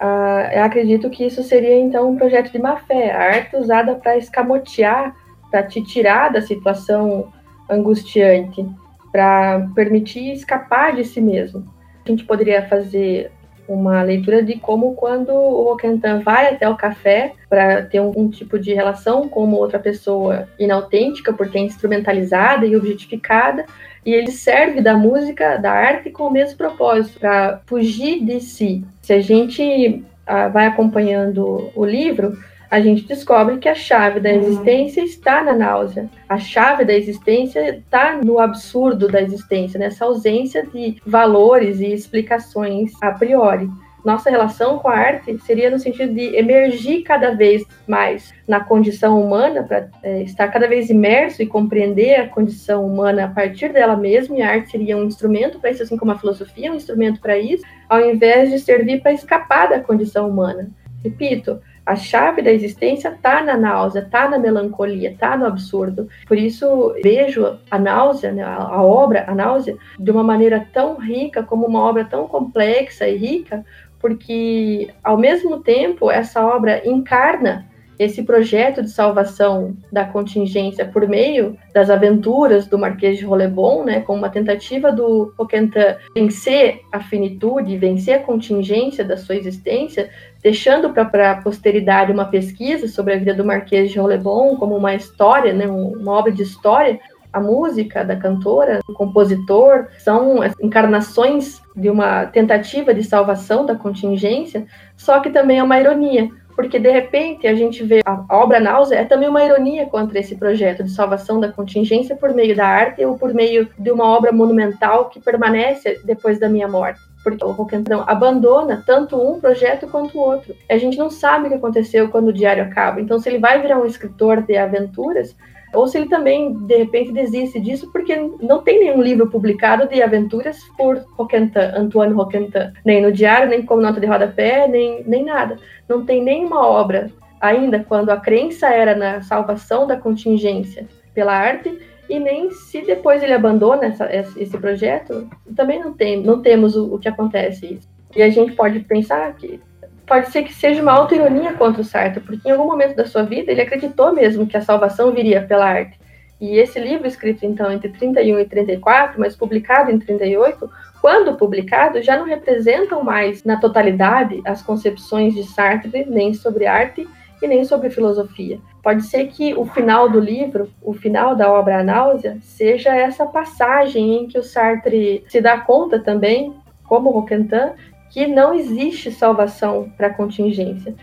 uh, 0.00 0.52
eu 0.52 0.62
acredito 0.62 1.10
que 1.10 1.26
isso 1.26 1.42
seria 1.42 1.76
então 1.76 2.08
um 2.08 2.16
projeto 2.16 2.52
de 2.52 2.58
má 2.60 2.76
fé, 2.76 3.10
a 3.10 3.34
arte 3.34 3.56
usada 3.56 3.96
para 3.96 4.16
escamotear, 4.16 5.14
para 5.50 5.64
te 5.64 5.82
tirar 5.82 6.32
da 6.32 6.40
situação 6.40 7.32
angustiante 7.68 8.64
para 9.12 9.68
permitir 9.74 10.32
escapar 10.32 10.96
de 10.96 11.04
si 11.04 11.20
mesmo. 11.20 11.64
A 12.04 12.08
gente 12.08 12.24
poderia 12.24 12.66
fazer 12.66 13.30
uma 13.68 14.02
leitura 14.02 14.42
de 14.42 14.58
como 14.58 14.94
quando 14.94 15.30
o 15.30 15.72
Okentan 15.72 16.20
vai 16.20 16.48
até 16.48 16.68
o 16.68 16.76
café 16.76 17.34
para 17.48 17.82
ter 17.82 18.00
um, 18.00 18.28
tipo 18.28 18.58
de 18.58 18.74
relação 18.74 19.28
com 19.28 19.44
uma 19.44 19.56
outra 19.56 19.78
pessoa 19.78 20.48
inautêntica, 20.58 21.32
porque 21.32 21.58
é 21.58 21.60
instrumentalizada 21.60 22.66
e 22.66 22.74
objetificada, 22.74 23.64
e 24.04 24.12
ele 24.12 24.32
serve 24.32 24.80
da 24.80 24.96
música, 24.96 25.58
da 25.58 25.70
arte 25.70 26.10
com 26.10 26.24
o 26.24 26.32
mesmo 26.32 26.56
propósito, 26.56 27.20
para 27.20 27.60
fugir 27.66 28.24
de 28.24 28.40
si. 28.40 28.84
Se 29.00 29.12
a 29.12 29.20
gente 29.20 30.04
ah, 30.26 30.48
vai 30.48 30.66
acompanhando 30.66 31.70
o 31.74 31.84
livro, 31.84 32.36
a 32.72 32.80
gente 32.80 33.04
descobre 33.04 33.58
que 33.58 33.68
a 33.68 33.74
chave 33.74 34.18
da 34.18 34.30
uhum. 34.30 34.38
existência 34.38 35.02
está 35.02 35.44
na 35.44 35.52
náusea. 35.52 36.08
A 36.26 36.38
chave 36.38 36.86
da 36.86 36.94
existência 36.94 37.76
está 37.76 38.16
no 38.16 38.38
absurdo 38.38 39.08
da 39.08 39.20
existência, 39.20 39.78
nessa 39.78 40.06
ausência 40.06 40.66
de 40.66 40.96
valores 41.04 41.80
e 41.80 41.92
explicações 41.92 42.92
a 43.02 43.10
priori. 43.10 43.68
Nossa 44.02 44.30
relação 44.30 44.78
com 44.78 44.88
a 44.88 44.96
arte 44.96 45.38
seria 45.44 45.70
no 45.70 45.78
sentido 45.78 46.14
de 46.14 46.34
emergir 46.34 47.02
cada 47.02 47.34
vez 47.34 47.62
mais 47.86 48.32
na 48.48 48.60
condição 48.60 49.22
humana, 49.22 49.62
para 49.64 49.90
é, 50.02 50.22
estar 50.22 50.48
cada 50.48 50.66
vez 50.66 50.88
imerso 50.88 51.42
e 51.42 51.46
compreender 51.46 52.14
a 52.14 52.26
condição 52.26 52.86
humana 52.86 53.26
a 53.26 53.28
partir 53.28 53.70
dela 53.70 53.96
mesma, 53.96 54.38
e 54.38 54.40
a 54.40 54.48
arte 54.48 54.70
seria 54.70 54.96
um 54.96 55.04
instrumento 55.04 55.60
para 55.60 55.70
isso, 55.70 55.82
assim 55.82 55.98
como 55.98 56.10
a 56.10 56.18
filosofia 56.18 56.68
é 56.68 56.72
um 56.72 56.76
instrumento 56.76 57.20
para 57.20 57.36
isso, 57.36 57.64
ao 57.86 58.00
invés 58.00 58.48
de 58.50 58.58
servir 58.58 59.02
para 59.02 59.12
escapar 59.12 59.68
da 59.68 59.78
condição 59.78 60.26
humana. 60.26 60.70
Repito, 61.04 61.60
a 61.84 61.96
chave 61.96 62.42
da 62.42 62.52
existência 62.52 63.08
está 63.08 63.42
na 63.42 63.56
náusea, 63.56 64.00
está 64.00 64.28
na 64.28 64.38
melancolia, 64.38 65.10
está 65.10 65.36
no 65.36 65.46
absurdo. 65.46 66.08
Por 66.26 66.38
isso, 66.38 66.94
vejo 67.02 67.58
a 67.70 67.78
náusea, 67.78 68.32
né, 68.32 68.42
a 68.42 68.82
obra, 68.82 69.24
a 69.26 69.34
náusea, 69.34 69.76
de 69.98 70.10
uma 70.10 70.22
maneira 70.22 70.66
tão 70.72 70.96
rica, 70.96 71.42
como 71.42 71.66
uma 71.66 71.80
obra 71.80 72.04
tão 72.04 72.28
complexa 72.28 73.08
e 73.08 73.16
rica, 73.16 73.64
porque, 73.98 74.90
ao 75.02 75.16
mesmo 75.16 75.60
tempo, 75.60 76.10
essa 76.10 76.44
obra 76.44 76.82
encarna 76.88 77.66
esse 77.98 78.22
projeto 78.22 78.82
de 78.82 78.90
salvação 78.90 79.76
da 79.90 80.04
contingência 80.04 80.84
por 80.84 81.06
meio 81.08 81.56
das 81.72 81.90
aventuras 81.90 82.66
do 82.66 82.78
Marquês 82.78 83.18
de 83.18 83.24
Rolebon, 83.24 83.84
né, 83.84 84.00
com 84.00 84.14
uma 84.14 84.28
tentativa 84.28 84.90
do 84.90 85.32
Poquentin 85.36 85.72
vencer 86.14 86.80
a 86.90 87.00
finitude, 87.00 87.76
vencer 87.76 88.14
a 88.14 88.22
contingência 88.22 89.04
da 89.04 89.16
sua 89.16 89.36
existência, 89.36 90.10
deixando 90.42 90.90
para 90.90 91.30
a 91.30 91.42
posteridade 91.42 92.12
uma 92.12 92.24
pesquisa 92.24 92.88
sobre 92.88 93.14
a 93.14 93.18
vida 93.18 93.34
do 93.34 93.44
Marquês 93.44 93.90
de 93.90 93.98
Rolebon 93.98 94.56
como 94.56 94.76
uma 94.76 94.94
história, 94.94 95.52
né, 95.52 95.66
uma 95.66 96.12
obra 96.12 96.32
de 96.32 96.42
história, 96.42 96.98
a 97.32 97.40
música 97.40 98.04
da 98.04 98.14
cantora, 98.14 98.80
o 98.86 98.92
compositor, 98.92 99.86
são 99.98 100.40
encarnações 100.60 101.62
de 101.74 101.88
uma 101.88 102.26
tentativa 102.26 102.92
de 102.92 103.02
salvação 103.02 103.64
da 103.64 103.74
contingência, 103.74 104.66
só 104.96 105.20
que 105.20 105.30
também 105.30 105.58
é 105.58 105.62
uma 105.62 105.80
ironia, 105.80 106.28
porque 106.54 106.78
de 106.78 106.90
repente 106.90 107.46
a 107.46 107.54
gente 107.54 107.82
vê 107.82 108.00
a 108.04 108.24
obra 108.30 108.60
Náusea 108.60 108.98
é 108.98 109.04
também 109.04 109.28
uma 109.28 109.44
ironia 109.44 109.86
contra 109.86 110.18
esse 110.18 110.36
projeto 110.36 110.84
de 110.84 110.90
salvação 110.90 111.40
da 111.40 111.50
contingência 111.50 112.16
por 112.16 112.34
meio 112.34 112.54
da 112.54 112.66
arte 112.66 113.04
ou 113.04 113.18
por 113.18 113.32
meio 113.32 113.68
de 113.78 113.90
uma 113.90 114.04
obra 114.04 114.32
monumental 114.32 115.08
que 115.08 115.20
permanece 115.20 116.00
depois 116.04 116.38
da 116.38 116.48
minha 116.48 116.68
morte 116.68 117.00
porque 117.22 117.44
o 117.44 117.52
Roquentrão 117.52 118.04
abandona 118.06 118.82
tanto 118.84 119.16
um 119.16 119.40
projeto 119.40 119.86
quanto 119.86 120.18
o 120.18 120.20
outro. 120.20 120.54
A 120.68 120.76
gente 120.76 120.98
não 120.98 121.08
sabe 121.08 121.46
o 121.46 121.48
que 121.50 121.54
aconteceu 121.54 122.08
quando 122.08 122.28
o 122.28 122.32
diário 122.32 122.64
acaba. 122.64 123.00
Então, 123.00 123.18
se 123.18 123.28
ele 123.28 123.38
vai 123.38 123.62
virar 123.62 123.78
um 123.78 123.86
escritor 123.86 124.42
de 124.42 124.56
aventuras, 124.56 125.36
ou 125.72 125.86
se 125.86 125.98
ele 125.98 126.08
também, 126.08 126.52
de 126.52 126.76
repente, 126.76 127.12
desiste 127.12 127.58
disso, 127.58 127.90
porque 127.90 128.14
não 128.40 128.62
tem 128.62 128.80
nenhum 128.80 129.00
livro 129.00 129.28
publicado 129.30 129.88
de 129.88 130.02
aventuras 130.02 130.58
por 130.76 130.98
Roquentin, 131.16 131.58
Antoine 131.76 132.12
Roquentin, 132.12 132.72
nem 132.84 133.02
no 133.02 133.12
diário, 133.12 133.48
nem 133.48 133.62
como 133.62 133.80
nota 133.80 134.00
de 134.00 134.06
rodapé, 134.06 134.68
nem, 134.68 135.02
nem 135.04 135.24
nada. 135.24 135.58
Não 135.88 136.04
tem 136.04 136.22
nenhuma 136.22 136.66
obra, 136.66 137.10
ainda 137.40 137.80
quando 137.80 138.10
a 138.10 138.16
crença 138.16 138.68
era 138.68 138.94
na 138.94 139.22
salvação 139.22 139.86
da 139.86 139.96
contingência 139.96 140.86
pela 141.14 141.32
arte, 141.32 141.78
e 142.08 142.18
nem 142.18 142.50
se 142.50 142.82
depois 142.82 143.22
ele 143.22 143.32
abandona 143.32 143.86
essa, 143.86 144.08
esse 144.14 144.58
projeto, 144.58 145.28
também 145.56 145.80
não, 145.80 145.94
tem, 145.94 146.22
não 146.22 146.42
temos 146.42 146.76
o, 146.76 146.94
o 146.94 146.98
que 146.98 147.08
acontece. 147.08 147.80
E 148.14 148.22
a 148.22 148.28
gente 148.28 148.52
pode 148.52 148.80
pensar 148.80 149.34
que 149.34 149.58
pode 150.06 150.30
ser 150.30 150.42
que 150.42 150.52
seja 150.52 150.82
uma 150.82 150.92
auto-ironia 150.92 151.54
contra 151.54 151.80
o 151.80 151.84
Sartre, 151.84 152.22
porque 152.22 152.48
em 152.48 152.52
algum 152.52 152.66
momento 152.66 152.96
da 152.96 153.06
sua 153.06 153.22
vida 153.22 153.50
ele 153.50 153.62
acreditou 153.62 154.12
mesmo 154.12 154.46
que 154.46 154.56
a 154.56 154.62
salvação 154.62 155.12
viria 155.12 155.42
pela 155.42 155.66
arte. 155.66 155.98
E 156.40 156.58
esse 156.58 156.80
livro, 156.80 157.06
escrito 157.06 157.46
então 157.46 157.70
entre 157.70 157.88
31 157.88 158.40
e 158.40 158.44
34, 158.44 159.20
mas 159.20 159.36
publicado 159.36 159.92
em 159.92 159.98
38, 159.98 160.68
quando 161.00 161.36
publicado, 161.36 162.02
já 162.02 162.16
não 162.16 162.24
representam 162.24 163.02
mais 163.04 163.44
na 163.44 163.58
totalidade 163.58 164.40
as 164.44 164.60
concepções 164.60 165.34
de 165.34 165.44
Sartre 165.44 166.04
nem 166.08 166.34
sobre 166.34 166.66
arte 166.66 167.08
e 167.40 167.46
nem 167.46 167.64
sobre 167.64 167.90
filosofia. 167.90 168.58
Pode 168.82 169.04
ser 169.04 169.28
que 169.28 169.54
o 169.54 169.64
final 169.64 170.08
do 170.08 170.18
livro, 170.18 170.68
o 170.82 170.92
final 170.92 171.36
da 171.36 171.50
obra 171.50 171.78
A 171.78 171.84
Náusea, 171.84 172.38
seja 172.40 172.94
essa 172.94 173.24
passagem 173.24 174.16
em 174.16 174.26
que 174.26 174.38
o 174.38 174.42
Sartre 174.42 175.24
se 175.28 175.40
dá 175.40 175.58
conta 175.58 176.00
também, 176.00 176.52
como 176.84 177.10
Roquentin, 177.10 177.72
que 178.12 178.26
não 178.26 178.52
existe 178.52 179.10
salvação 179.10 179.90
para 179.96 180.08
a 180.08 180.14
contingência. 180.14 180.94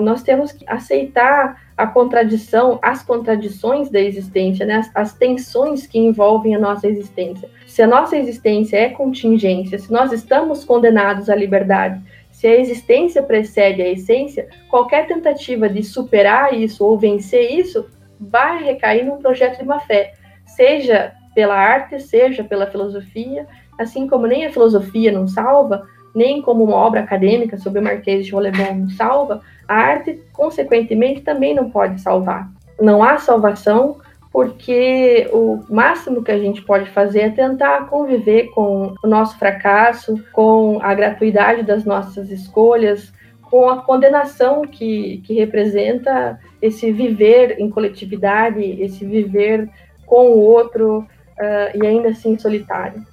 Nós 0.00 0.22
temos 0.22 0.52
que 0.52 0.64
aceitar 0.68 1.60
a 1.76 1.88
contradição, 1.88 2.78
as 2.80 3.02
contradições 3.02 3.90
da 3.90 3.98
existência, 3.98 4.64
né? 4.64 4.76
as, 4.76 4.90
as 4.94 5.12
tensões 5.12 5.88
que 5.88 5.98
envolvem 5.98 6.54
a 6.54 6.60
nossa 6.60 6.86
existência. 6.86 7.50
Se 7.66 7.82
a 7.82 7.86
nossa 7.86 8.16
existência 8.16 8.76
é 8.76 8.90
contingência, 8.90 9.76
se 9.76 9.90
nós 9.90 10.12
estamos 10.12 10.64
condenados 10.64 11.28
à 11.28 11.34
liberdade, 11.34 12.00
se 12.30 12.46
a 12.46 12.56
existência 12.56 13.24
precede 13.24 13.82
a 13.82 13.88
essência, 13.88 14.48
qualquer 14.70 15.08
tentativa 15.08 15.68
de 15.68 15.82
superar 15.82 16.54
isso 16.54 16.84
ou 16.84 16.96
vencer 16.96 17.50
isso 17.50 17.88
vai 18.20 18.62
recair 18.62 19.04
num 19.04 19.18
projeto 19.18 19.58
de 19.58 19.64
má 19.64 19.80
fé, 19.80 20.12
seja 20.46 21.12
pela 21.34 21.56
arte, 21.56 21.98
seja 21.98 22.44
pela 22.44 22.68
filosofia, 22.68 23.48
assim 23.76 24.06
como 24.06 24.28
nem 24.28 24.46
a 24.46 24.52
filosofia 24.52 25.10
não 25.10 25.26
salva, 25.26 25.88
nem 26.14 26.42
como 26.42 26.64
uma 26.64 26.76
obra 26.76 27.00
acadêmica 27.00 27.58
sobre 27.58 27.80
o 27.80 27.82
Marquês 27.82 28.26
de 28.26 28.32
Rolebon 28.32 28.88
salva, 28.90 29.40
a 29.66 29.74
arte, 29.74 30.20
consequentemente, 30.32 31.22
também 31.22 31.54
não 31.54 31.70
pode 31.70 32.00
salvar. 32.00 32.50
Não 32.80 33.02
há 33.02 33.16
salvação 33.18 33.96
porque 34.32 35.28
o 35.30 35.60
máximo 35.68 36.22
que 36.22 36.32
a 36.32 36.38
gente 36.38 36.62
pode 36.62 36.88
fazer 36.90 37.20
é 37.20 37.30
tentar 37.30 37.86
conviver 37.88 38.48
com 38.54 38.94
o 39.02 39.06
nosso 39.06 39.38
fracasso, 39.38 40.22
com 40.32 40.78
a 40.82 40.94
gratuidade 40.94 41.62
das 41.62 41.84
nossas 41.84 42.30
escolhas, 42.30 43.12
com 43.50 43.68
a 43.68 43.82
condenação 43.82 44.62
que, 44.62 45.22
que 45.26 45.34
representa 45.34 46.40
esse 46.62 46.90
viver 46.90 47.60
em 47.60 47.68
coletividade, 47.68 48.62
esse 48.82 49.04
viver 49.04 49.68
com 50.06 50.28
o 50.28 50.38
outro 50.38 51.00
uh, 51.00 51.76
e 51.76 51.86
ainda 51.86 52.08
assim 52.08 52.38
solitário 52.38 53.11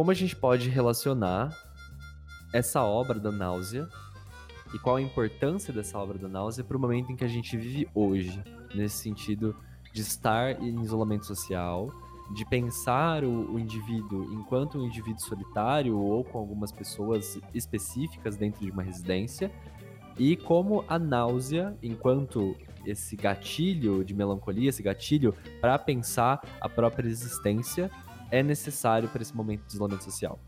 como 0.00 0.12
a 0.12 0.14
gente 0.14 0.34
pode 0.34 0.70
relacionar 0.70 1.54
essa 2.54 2.82
obra 2.82 3.20
da 3.20 3.30
náusea 3.30 3.86
e 4.72 4.78
qual 4.78 4.96
a 4.96 5.02
importância 5.02 5.74
dessa 5.74 5.98
obra 5.98 6.16
da 6.16 6.26
náusea 6.26 6.64
para 6.64 6.74
o 6.74 6.80
momento 6.80 7.12
em 7.12 7.16
que 7.16 7.22
a 7.22 7.28
gente 7.28 7.54
vive 7.54 7.86
hoje, 7.94 8.42
nesse 8.74 8.96
sentido 8.96 9.54
de 9.92 10.00
estar 10.00 10.58
em 10.62 10.80
isolamento 10.80 11.26
social, 11.26 11.92
de 12.34 12.46
pensar 12.46 13.24
o, 13.24 13.52
o, 13.52 13.58
indivíduo 13.58 14.32
enquanto 14.32 14.78
um 14.78 14.86
indivíduo 14.86 15.20
solitário 15.20 15.98
ou 15.98 16.24
com 16.24 16.38
algumas 16.38 16.72
pessoas 16.72 17.38
específicas 17.52 18.38
dentro 18.38 18.64
de 18.64 18.70
uma 18.70 18.82
residência, 18.82 19.52
e 20.18 20.34
como 20.34 20.82
a 20.88 20.98
náusea, 20.98 21.76
enquanto 21.82 22.56
esse 22.86 23.16
gatilho 23.16 24.02
de 24.02 24.14
melancolia, 24.14 24.70
esse 24.70 24.82
gatilho 24.82 25.34
para 25.60 25.78
pensar 25.78 26.40
a 26.58 26.70
própria 26.70 27.06
existência, 27.06 27.90
é 28.30 28.42
necessário 28.42 29.08
para 29.08 29.22
esse 29.22 29.34
momento 29.34 29.62
de 29.66 29.74
isolamento 29.74 30.04
social. 30.04 30.38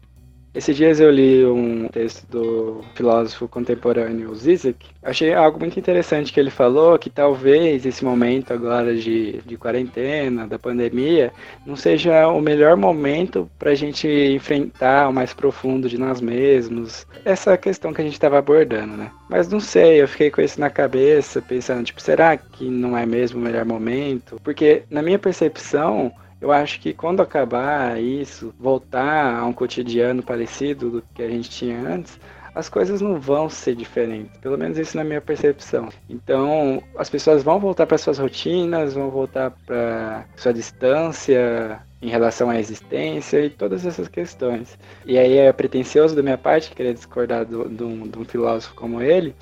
Esses 0.55 0.77
dias 0.77 1.01
eu 1.01 1.11
li 1.11 1.47
um 1.47 1.89
texto 1.89 2.27
do 2.27 2.83
filósofo 2.95 3.49
contemporâneo 3.49 4.35
Zizek. 4.35 4.87
Achei 5.03 5.33
algo 5.33 5.59
muito 5.59 5.79
interessante 5.79 6.31
que 6.31 6.39
ele 6.39 6.51
falou, 6.51 6.99
que 6.99 7.09
talvez 7.09 7.87
esse 7.87 8.05
momento 8.05 8.53
agora 8.53 8.95
de, 8.95 9.41
de 9.47 9.57
quarentena, 9.57 10.47
da 10.47 10.59
pandemia, 10.59 11.33
não 11.65 11.75
seja 11.75 12.29
o 12.29 12.39
melhor 12.39 12.77
momento 12.77 13.51
para 13.59 13.71
a 13.71 13.75
gente 13.75 14.07
enfrentar 14.07 15.09
o 15.09 15.13
mais 15.13 15.33
profundo 15.33 15.89
de 15.89 15.97
nós 15.97 16.21
mesmos. 16.21 17.07
Essa 17.25 17.57
questão 17.57 17.95
que 17.95 18.03
a 18.03 18.05
gente 18.05 18.13
estava 18.13 18.39
abordando, 18.39 18.95
né? 18.95 19.11
Mas 19.31 19.49
não 19.49 19.59
sei, 19.59 20.03
eu 20.03 20.09
fiquei 20.09 20.31
com 20.31 20.43
isso 20.43 20.61
na 20.61 20.69
cabeça, 20.69 21.41
pensando, 21.41 21.83
tipo, 21.83 22.03
será 22.03 22.37
que 22.37 22.69
não 22.69 22.95
é 22.95 23.07
mesmo 23.07 23.41
o 23.41 23.43
melhor 23.43 23.65
momento? 23.65 24.39
Porque, 24.45 24.83
na 24.91 25.01
minha 25.01 25.19
percepção, 25.19 26.13
eu 26.43 26.51
acho 26.51 26.81
que 26.81 26.93
quando 26.93 27.23
acabar 27.23 28.03
isso, 28.03 28.53
voltar 28.59 29.39
a 29.39 29.47
um 29.47 29.53
cotidiano 29.53 30.25
parecido 30.25 30.91
do 30.91 31.05
que 31.15 31.23
a 31.23 31.29
gente 31.29 31.49
tinha 31.49 31.79
antes, 31.79 32.19
as 32.53 32.69
coisas 32.69 33.01
não 33.01 33.21
vão 33.21 33.49
ser 33.49 33.77
diferentes, 33.77 34.37
pelo 34.39 34.59
menos 34.59 34.77
isso 34.77 34.97
na 34.97 35.05
minha 35.05 35.21
percepção. 35.21 35.89
Então, 36.11 36.83
as 36.99 37.09
pessoas 37.09 37.45
vão 37.45 37.61
voltar 37.61 37.87
para 37.87 37.97
suas 37.97 38.19
rotinas, 38.19 38.93
vão 38.93 39.09
voltar 39.09 39.53
para 39.65 40.27
sua 40.37 40.53
distância 40.53 41.81
em 42.03 42.09
relação 42.09 42.51
à 42.51 42.59
existência 42.59 43.47
e 43.47 43.49
todas 43.49 43.87
essas 43.87 44.09
questões. 44.09 44.77
E 45.07 45.17
aí 45.17 45.39
é 45.39 45.53
pretencioso 45.53 46.17
da 46.17 46.25
minha 46.25 46.37
parte 46.37 46.75
querer 46.75 46.93
discordar 46.93 47.47
de 47.47 47.85
um 47.85 48.25
filósofo 48.27 48.75
como 48.75 49.01
ele, 49.01 49.33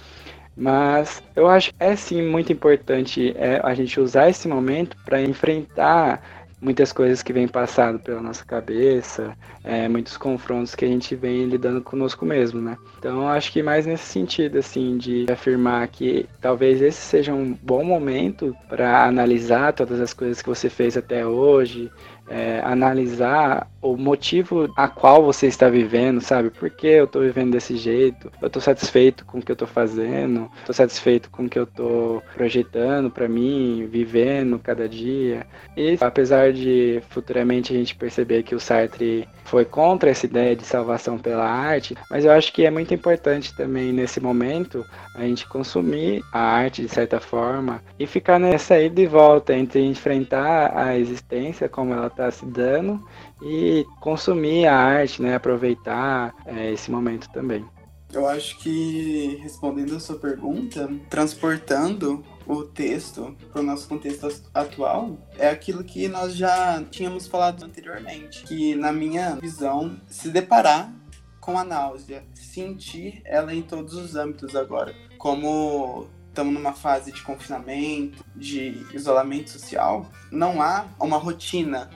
mas 0.54 1.22
eu 1.34 1.48
acho 1.48 1.70
que 1.70 1.82
é 1.82 1.96
sim 1.96 2.20
muito 2.20 2.52
importante 2.52 3.34
é, 3.38 3.58
a 3.64 3.72
gente 3.72 3.98
usar 3.98 4.28
esse 4.28 4.46
momento 4.46 4.94
para 5.06 5.22
enfrentar 5.22 6.22
muitas 6.60 6.92
coisas 6.92 7.22
que 7.22 7.32
vêm 7.32 7.48
passando 7.48 7.98
pela 7.98 8.20
nossa 8.20 8.44
cabeça, 8.44 9.36
é, 9.64 9.88
muitos 9.88 10.16
confrontos 10.16 10.74
que 10.74 10.84
a 10.84 10.88
gente 10.88 11.14
vem 11.16 11.46
lidando 11.46 11.80
conosco 11.80 12.26
mesmo, 12.26 12.60
né? 12.60 12.76
Então, 12.98 13.28
acho 13.28 13.50
que 13.52 13.62
mais 13.62 13.86
nesse 13.86 14.04
sentido, 14.04 14.58
assim, 14.58 14.98
de 14.98 15.26
afirmar 15.30 15.86
que 15.88 16.28
talvez 16.40 16.82
esse 16.82 17.00
seja 17.00 17.32
um 17.32 17.56
bom 17.62 17.82
momento 17.82 18.54
para 18.68 19.06
analisar 19.06 19.72
todas 19.72 20.00
as 20.00 20.12
coisas 20.12 20.42
que 20.42 20.48
você 20.48 20.68
fez 20.68 20.96
até 20.96 21.26
hoje, 21.26 21.90
é, 22.30 22.60
analisar 22.64 23.68
o 23.82 23.96
motivo 23.96 24.72
a 24.76 24.86
qual 24.86 25.22
você 25.24 25.46
está 25.46 25.68
vivendo, 25.68 26.20
sabe? 26.20 26.50
Por 26.50 26.70
que 26.70 26.86
eu 26.86 27.04
estou 27.04 27.22
vivendo 27.22 27.52
desse 27.52 27.76
jeito? 27.76 28.30
Eu 28.40 28.46
estou 28.46 28.62
satisfeito 28.62 29.24
com 29.24 29.38
o 29.38 29.42
que 29.42 29.50
eu 29.50 29.54
estou 29.54 29.66
fazendo? 29.66 30.50
Estou 30.60 30.74
satisfeito 30.74 31.28
com 31.30 31.44
o 31.44 31.48
que 31.48 31.58
eu 31.58 31.64
estou 31.64 32.22
projetando 32.34 33.10
para 33.10 33.28
mim, 33.28 33.88
vivendo 33.90 34.58
cada 34.58 34.88
dia? 34.88 35.46
E 35.76 35.98
apesar 36.00 36.52
de 36.52 37.02
futuramente 37.08 37.74
a 37.74 37.76
gente 37.76 37.96
perceber 37.96 38.42
que 38.44 38.54
o 38.54 38.60
Sartre 38.60 39.26
foi 39.44 39.64
contra 39.64 40.10
essa 40.10 40.26
ideia 40.26 40.54
de 40.54 40.64
salvação 40.64 41.18
pela 41.18 41.44
arte, 41.44 41.96
mas 42.08 42.24
eu 42.24 42.30
acho 42.30 42.52
que 42.52 42.64
é 42.64 42.70
muito 42.70 42.94
importante 42.94 43.56
também 43.56 43.92
nesse 43.92 44.20
momento 44.20 44.84
a 45.16 45.22
gente 45.22 45.48
consumir 45.48 46.22
a 46.32 46.40
arte 46.40 46.82
de 46.82 46.88
certa 46.88 47.18
forma 47.18 47.82
e 47.98 48.06
ficar 48.06 48.38
nessa 48.38 48.78
ida 48.78 49.00
e 49.00 49.06
volta 49.06 49.54
entre 49.54 49.80
enfrentar 49.84 50.76
a 50.76 50.96
existência 50.96 51.68
como 51.68 51.92
ela 51.92 52.06
está 52.06 52.19
se 52.30 52.44
dando 52.44 53.00
e 53.40 53.86
consumir 54.00 54.66
a 54.66 54.76
arte, 54.76 55.22
né, 55.22 55.36
aproveitar 55.36 56.34
é, 56.44 56.72
esse 56.72 56.90
momento 56.90 57.28
também. 57.30 57.64
Eu 58.12 58.26
acho 58.26 58.58
que, 58.58 59.38
respondendo 59.40 59.94
a 59.94 60.00
sua 60.00 60.18
pergunta, 60.18 60.90
transportando 61.08 62.24
o 62.44 62.64
texto 62.64 63.36
para 63.52 63.60
o 63.60 63.64
nosso 63.64 63.86
contexto 63.86 64.28
atual, 64.52 65.16
é 65.38 65.48
aquilo 65.48 65.84
que 65.84 66.08
nós 66.08 66.34
já 66.34 66.82
tínhamos 66.90 67.28
falado 67.28 67.64
anteriormente, 67.64 68.42
que 68.42 68.74
na 68.74 68.90
minha 68.90 69.36
visão, 69.36 69.96
se 70.08 70.28
deparar 70.28 70.92
com 71.40 71.56
a 71.56 71.62
náusea, 71.62 72.24
sentir 72.34 73.22
ela 73.24 73.54
em 73.54 73.62
todos 73.62 73.94
os 73.94 74.16
âmbitos 74.16 74.56
agora, 74.56 74.92
como 75.16 76.08
estamos 76.28 76.52
numa 76.52 76.72
fase 76.72 77.12
de 77.12 77.22
confinamento, 77.22 78.24
de 78.34 78.86
isolamento 78.92 79.50
social, 79.50 80.06
não 80.32 80.60
há 80.60 80.86
uma 80.98 81.16
rotina 81.16 81.90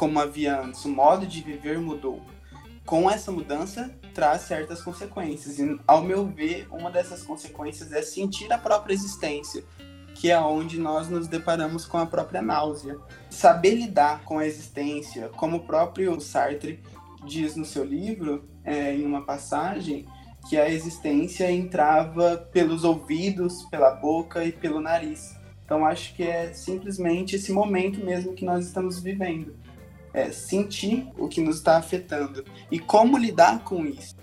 como 0.00 0.18
havia 0.18 0.58
antes, 0.58 0.82
o 0.86 0.88
modo 0.88 1.26
de 1.26 1.42
viver 1.42 1.78
mudou. 1.78 2.22
com 2.86 3.08
essa 3.10 3.30
mudança 3.30 3.94
traz 4.14 4.40
certas 4.40 4.80
consequências. 4.82 5.58
E, 5.58 5.78
ao 5.86 6.02
meu 6.02 6.26
ver, 6.26 6.66
uma 6.70 6.90
dessas 6.90 7.22
consequências 7.22 7.92
é 7.92 8.00
sentir 8.00 8.50
a 8.50 8.56
própria 8.56 8.94
existência, 8.94 9.62
que 10.14 10.30
é 10.30 10.40
onde 10.40 10.80
nós 10.80 11.10
nos 11.10 11.28
deparamos 11.28 11.84
com 11.84 11.98
a 11.98 12.06
própria 12.06 12.40
náusea. 12.40 12.96
Saber 13.28 13.74
lidar 13.74 14.24
com 14.24 14.38
a 14.38 14.46
existência, 14.46 15.28
como 15.36 15.58
o 15.58 15.66
próprio 15.66 16.18
Sartre 16.18 16.82
diz 17.26 17.54
no 17.54 17.66
seu 17.66 17.84
livro, 17.84 18.48
é, 18.64 18.94
em 18.94 19.04
uma 19.04 19.26
passagem, 19.26 20.06
que 20.48 20.56
a 20.56 20.68
existência 20.70 21.52
entrava 21.52 22.38
pelos 22.50 22.84
ouvidos, 22.84 23.64
pela 23.64 23.90
boca 23.90 24.42
e 24.46 24.50
pelo 24.50 24.80
nariz. 24.80 25.36
Então 25.62 25.84
acho 25.84 26.14
que 26.16 26.22
é 26.22 26.52
simplesmente 26.54 27.36
esse 27.36 27.52
momento 27.52 28.04
mesmo 28.04 28.32
que 28.32 28.46
nós 28.46 28.66
estamos 28.66 28.98
vivendo. 28.98 29.59
É 30.12 30.30
sentir 30.30 31.06
o 31.16 31.28
que 31.28 31.40
nos 31.40 31.56
está 31.56 31.76
afetando 31.76 32.44
e 32.70 32.78
como 32.78 33.16
lidar 33.16 33.62
com 33.64 33.84
isso. 33.86 34.14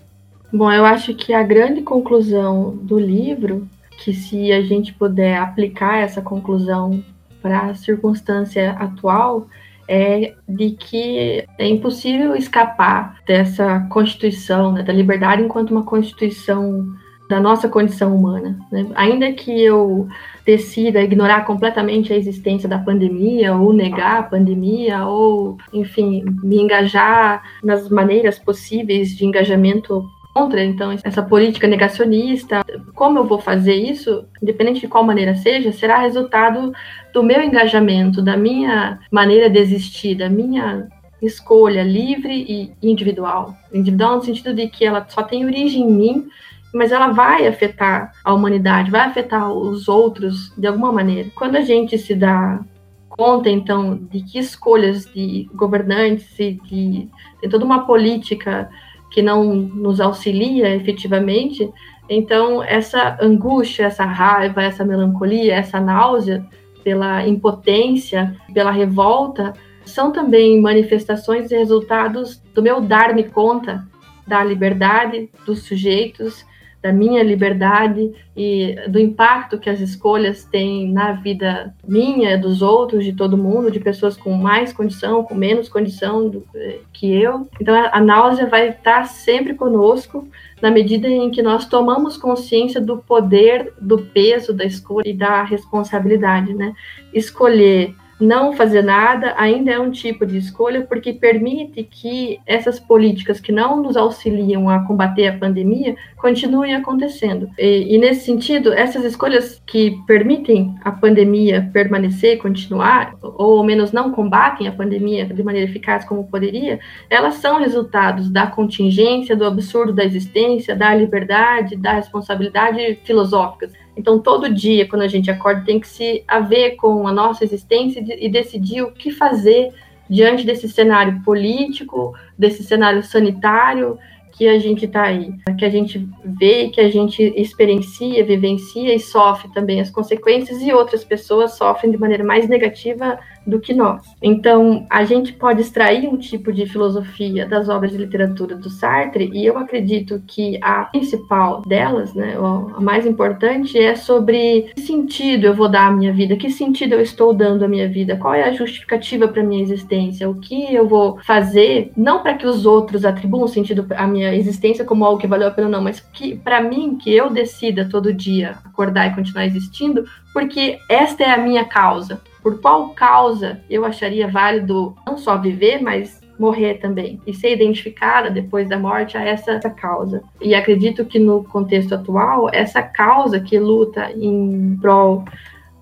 Bom, 0.52 0.70
eu 0.72 0.84
acho 0.84 1.14
que 1.14 1.32
a 1.32 1.42
grande 1.42 1.82
conclusão 1.82 2.76
do 2.76 2.98
livro, 2.98 3.68
que 3.98 4.12
se 4.14 4.50
a 4.52 4.62
gente 4.62 4.94
puder 4.94 5.36
aplicar 5.36 5.98
essa 5.98 6.22
conclusão 6.22 7.04
para 7.42 7.66
a 7.66 7.74
circunstância 7.74 8.72
atual, 8.72 9.46
é 9.86 10.34
de 10.46 10.70
que 10.72 11.44
é 11.58 11.66
impossível 11.66 12.36
escapar 12.36 13.18
dessa 13.26 13.80
constituição, 13.90 14.72
né, 14.72 14.82
da 14.82 14.92
liberdade 14.92 15.42
enquanto 15.42 15.70
uma 15.70 15.82
constituição 15.82 16.86
da 17.28 17.40
nossa 17.40 17.68
condição 17.68 18.14
humana. 18.16 18.58
Né? 18.72 18.86
Ainda 18.94 19.32
que 19.32 19.62
eu 19.62 20.08
decida 20.46 21.02
ignorar 21.02 21.44
completamente 21.44 22.12
a 22.12 22.16
existência 22.16 22.68
da 22.68 22.78
pandemia, 22.78 23.54
ou 23.54 23.72
negar 23.72 24.18
a 24.18 24.22
pandemia, 24.22 25.04
ou, 25.04 25.58
enfim, 25.72 26.24
me 26.42 26.58
engajar 26.58 27.42
nas 27.62 27.88
maneiras 27.90 28.38
possíveis 28.38 29.14
de 29.14 29.26
engajamento 29.26 30.08
contra, 30.32 30.64
então, 30.64 30.92
essa 31.04 31.22
política 31.22 31.66
negacionista. 31.66 32.64
Como 32.94 33.18
eu 33.18 33.24
vou 33.24 33.38
fazer 33.38 33.74
isso, 33.74 34.24
independente 34.42 34.80
de 34.80 34.88
qual 34.88 35.04
maneira 35.04 35.34
seja, 35.34 35.72
será 35.72 35.98
resultado 35.98 36.72
do 37.12 37.22
meu 37.22 37.42
engajamento, 37.42 38.22
da 38.22 38.36
minha 38.36 39.00
maneira 39.10 39.50
de 39.50 39.58
existir, 39.58 40.14
da 40.14 40.30
minha 40.30 40.88
escolha 41.20 41.82
livre 41.82 42.32
e 42.32 42.72
individual. 42.82 43.54
Individual 43.72 44.16
no 44.16 44.24
sentido 44.24 44.54
de 44.54 44.68
que 44.68 44.84
ela 44.84 45.04
só 45.08 45.22
tem 45.22 45.44
origem 45.44 45.82
em 45.82 45.92
mim, 45.92 46.28
mas 46.72 46.92
ela 46.92 47.08
vai 47.08 47.46
afetar 47.46 48.12
a 48.24 48.34
humanidade, 48.34 48.90
vai 48.90 49.02
afetar 49.02 49.50
os 49.50 49.88
outros 49.88 50.52
de 50.56 50.66
alguma 50.66 50.92
maneira. 50.92 51.30
Quando 51.34 51.56
a 51.56 51.60
gente 51.60 51.96
se 51.98 52.14
dá 52.14 52.60
conta, 53.08 53.50
então, 53.50 53.96
de 53.96 54.22
que 54.22 54.38
escolhas 54.38 55.04
de 55.06 55.48
governantes 55.54 56.38
e 56.38 56.52
de, 56.64 57.08
de 57.42 57.48
toda 57.48 57.64
uma 57.64 57.84
política 57.84 58.70
que 59.10 59.22
não 59.22 59.44
nos 59.54 60.00
auxilia 60.00 60.74
efetivamente, 60.74 61.68
então 62.08 62.62
essa 62.62 63.18
angústia, 63.20 63.86
essa 63.86 64.04
raiva, 64.04 64.62
essa 64.62 64.84
melancolia, 64.84 65.54
essa 65.54 65.80
náusea 65.80 66.46
pela 66.84 67.26
impotência, 67.26 68.36
pela 68.54 68.70
revolta, 68.70 69.52
são 69.84 70.12
também 70.12 70.60
manifestações 70.60 71.50
e 71.50 71.56
resultados 71.56 72.40
do 72.54 72.62
meu 72.62 72.80
dar-me 72.80 73.24
conta 73.24 73.86
da 74.26 74.44
liberdade 74.44 75.30
dos 75.46 75.62
sujeitos 75.62 76.46
da 76.80 76.92
minha 76.92 77.22
liberdade 77.22 78.12
e 78.36 78.76
do 78.88 78.98
impacto 78.98 79.58
que 79.58 79.68
as 79.68 79.80
escolhas 79.80 80.44
têm 80.44 80.92
na 80.92 81.12
vida 81.12 81.74
minha, 81.86 82.38
dos 82.38 82.62
outros, 82.62 83.04
de 83.04 83.12
todo 83.12 83.36
mundo, 83.36 83.70
de 83.70 83.80
pessoas 83.80 84.16
com 84.16 84.32
mais 84.32 84.72
condição, 84.72 85.24
com 85.24 85.34
menos 85.34 85.68
condição 85.68 86.28
do, 86.28 86.44
eh, 86.54 86.78
que 86.92 87.12
eu. 87.12 87.48
Então 87.60 87.74
a 87.92 88.00
náusea 88.00 88.46
vai 88.46 88.68
estar 88.68 89.06
sempre 89.06 89.54
conosco 89.54 90.28
na 90.62 90.70
medida 90.70 91.08
em 91.08 91.30
que 91.30 91.42
nós 91.42 91.66
tomamos 91.66 92.16
consciência 92.16 92.80
do 92.80 92.98
poder, 92.98 93.72
do 93.80 93.98
peso 93.98 94.52
da 94.52 94.64
escolha 94.64 95.08
e 95.08 95.14
da 95.14 95.42
responsabilidade, 95.42 96.54
né? 96.54 96.72
Escolher 97.12 97.94
não 98.20 98.52
fazer 98.52 98.82
nada 98.82 99.34
ainda 99.36 99.70
é 99.70 99.78
um 99.78 99.90
tipo 99.90 100.26
de 100.26 100.38
escolha 100.38 100.82
porque 100.82 101.12
permite 101.12 101.84
que 101.84 102.40
essas 102.46 102.80
políticas 102.80 103.40
que 103.40 103.52
não 103.52 103.82
nos 103.82 103.96
auxiliam 103.96 104.68
a 104.68 104.84
combater 104.84 105.28
a 105.28 105.38
pandemia 105.38 105.96
continuem 106.16 106.74
acontecendo. 106.74 107.48
E, 107.58 107.94
e, 107.94 107.98
nesse 107.98 108.24
sentido, 108.24 108.72
essas 108.72 109.04
escolhas 109.04 109.62
que 109.66 109.96
permitem 110.06 110.74
a 110.82 110.90
pandemia 110.90 111.70
permanecer, 111.72 112.38
continuar, 112.38 113.14
ou 113.22 113.58
ao 113.58 113.64
menos 113.64 113.92
não 113.92 114.10
combatem 114.12 114.66
a 114.66 114.72
pandemia 114.72 115.26
de 115.26 115.42
maneira 115.42 115.70
eficaz 115.70 116.04
como 116.04 116.24
poderia, 116.24 116.80
elas 117.08 117.34
são 117.34 117.58
resultados 117.58 118.28
da 118.30 118.46
contingência, 118.46 119.36
do 119.36 119.44
absurdo 119.44 119.92
da 119.92 120.04
existência, 120.04 120.74
da 120.74 120.94
liberdade, 120.94 121.76
da 121.76 121.92
responsabilidade 121.92 122.98
filosóficas. 123.04 123.72
Então, 123.98 124.20
todo 124.20 124.54
dia, 124.54 124.86
quando 124.86 125.02
a 125.02 125.08
gente 125.08 125.28
acorda, 125.28 125.64
tem 125.66 125.80
que 125.80 125.88
se 125.88 126.22
haver 126.28 126.76
com 126.76 127.08
a 127.08 127.12
nossa 127.12 127.42
existência 127.42 128.00
e 128.06 128.28
decidir 128.28 128.82
o 128.82 128.92
que 128.92 129.10
fazer 129.10 129.72
diante 130.08 130.46
desse 130.46 130.68
cenário 130.68 131.20
político, 131.24 132.14
desse 132.38 132.62
cenário 132.62 133.02
sanitário 133.02 133.98
que 134.30 134.46
a 134.46 134.56
gente 134.56 134.84
está 134.84 135.02
aí, 135.02 135.34
que 135.58 135.64
a 135.64 135.68
gente 135.68 136.08
vê, 136.24 136.68
que 136.68 136.80
a 136.80 136.88
gente 136.88 137.20
experiencia, 137.36 138.24
vivencia 138.24 138.94
e 138.94 139.00
sofre 139.00 139.52
também 139.52 139.80
as 139.80 139.90
consequências, 139.90 140.62
e 140.62 140.72
outras 140.72 141.02
pessoas 141.02 141.56
sofrem 141.56 141.90
de 141.90 141.98
maneira 141.98 142.22
mais 142.22 142.48
negativa 142.48 143.18
do 143.48 143.58
que 143.58 143.72
nós. 143.72 144.02
Então, 144.22 144.86
a 144.90 145.04
gente 145.04 145.32
pode 145.32 145.62
extrair 145.62 146.06
um 146.06 146.18
tipo 146.18 146.52
de 146.52 146.66
filosofia 146.66 147.46
das 147.46 147.68
obras 147.68 147.90
de 147.90 147.96
literatura 147.96 148.54
do 148.54 148.68
Sartre, 148.68 149.30
e 149.32 149.46
eu 149.46 149.56
acredito 149.56 150.22
que 150.26 150.58
a 150.62 150.84
principal 150.84 151.62
delas, 151.62 152.12
né, 152.12 152.36
a 152.76 152.80
mais 152.80 153.06
importante, 153.06 153.78
é 153.78 153.94
sobre 153.96 154.70
que 154.74 154.82
sentido 154.82 155.46
eu 155.46 155.54
vou 155.54 155.68
dar 155.68 155.86
à 155.86 155.90
minha 155.90 156.12
vida, 156.12 156.36
que 156.36 156.50
sentido 156.50 156.92
eu 156.94 157.00
estou 157.00 157.32
dando 157.32 157.64
à 157.64 157.68
minha 157.68 157.88
vida, 157.88 158.16
qual 158.16 158.34
é 158.34 158.44
a 158.44 158.52
justificativa 158.52 159.26
para 159.26 159.42
minha 159.42 159.62
existência, 159.62 160.28
o 160.28 160.34
que 160.34 160.74
eu 160.74 160.86
vou 160.86 161.18
fazer, 161.22 161.90
não 161.96 162.22
para 162.22 162.34
que 162.34 162.46
os 162.46 162.66
outros 162.66 163.04
atribuam 163.04 163.48
sentido 163.48 163.86
à 163.96 164.06
minha 164.06 164.34
existência 164.34 164.84
como 164.84 165.04
algo 165.04 165.20
que 165.20 165.26
valeu 165.26 165.48
a 165.48 165.50
pena, 165.50 165.68
não, 165.68 165.82
mas 165.82 166.00
que 166.00 166.36
para 166.36 166.60
mim, 166.60 166.98
que 167.02 167.14
eu 167.14 167.30
decida 167.30 167.88
todo 167.90 168.12
dia 168.12 168.58
acordar 168.64 169.06
e 169.06 169.14
continuar 169.14 169.46
existindo, 169.46 170.04
porque 170.32 170.78
esta 170.88 171.24
é 171.24 171.30
a 171.30 171.38
minha 171.38 171.64
causa 171.64 172.20
por 172.48 172.62
qual 172.62 172.88
causa 172.94 173.60
eu 173.68 173.84
acharia 173.84 174.26
válido 174.26 174.96
não 175.06 175.18
só 175.18 175.36
viver, 175.36 175.82
mas 175.82 176.18
morrer 176.38 176.74
também 176.74 177.20
e 177.26 177.34
ser 177.34 177.52
identificada 177.52 178.30
depois 178.30 178.70
da 178.70 178.78
morte 178.78 179.18
a 179.18 179.22
essa, 179.22 179.52
essa, 179.52 179.68
causa. 179.68 180.22
E 180.40 180.54
acredito 180.54 181.04
que 181.04 181.18
no 181.18 181.44
contexto 181.44 181.94
atual, 181.94 182.48
essa 182.50 182.80
causa 182.80 183.38
que 183.38 183.58
luta 183.58 184.10
em 184.12 184.78
prol 184.80 185.24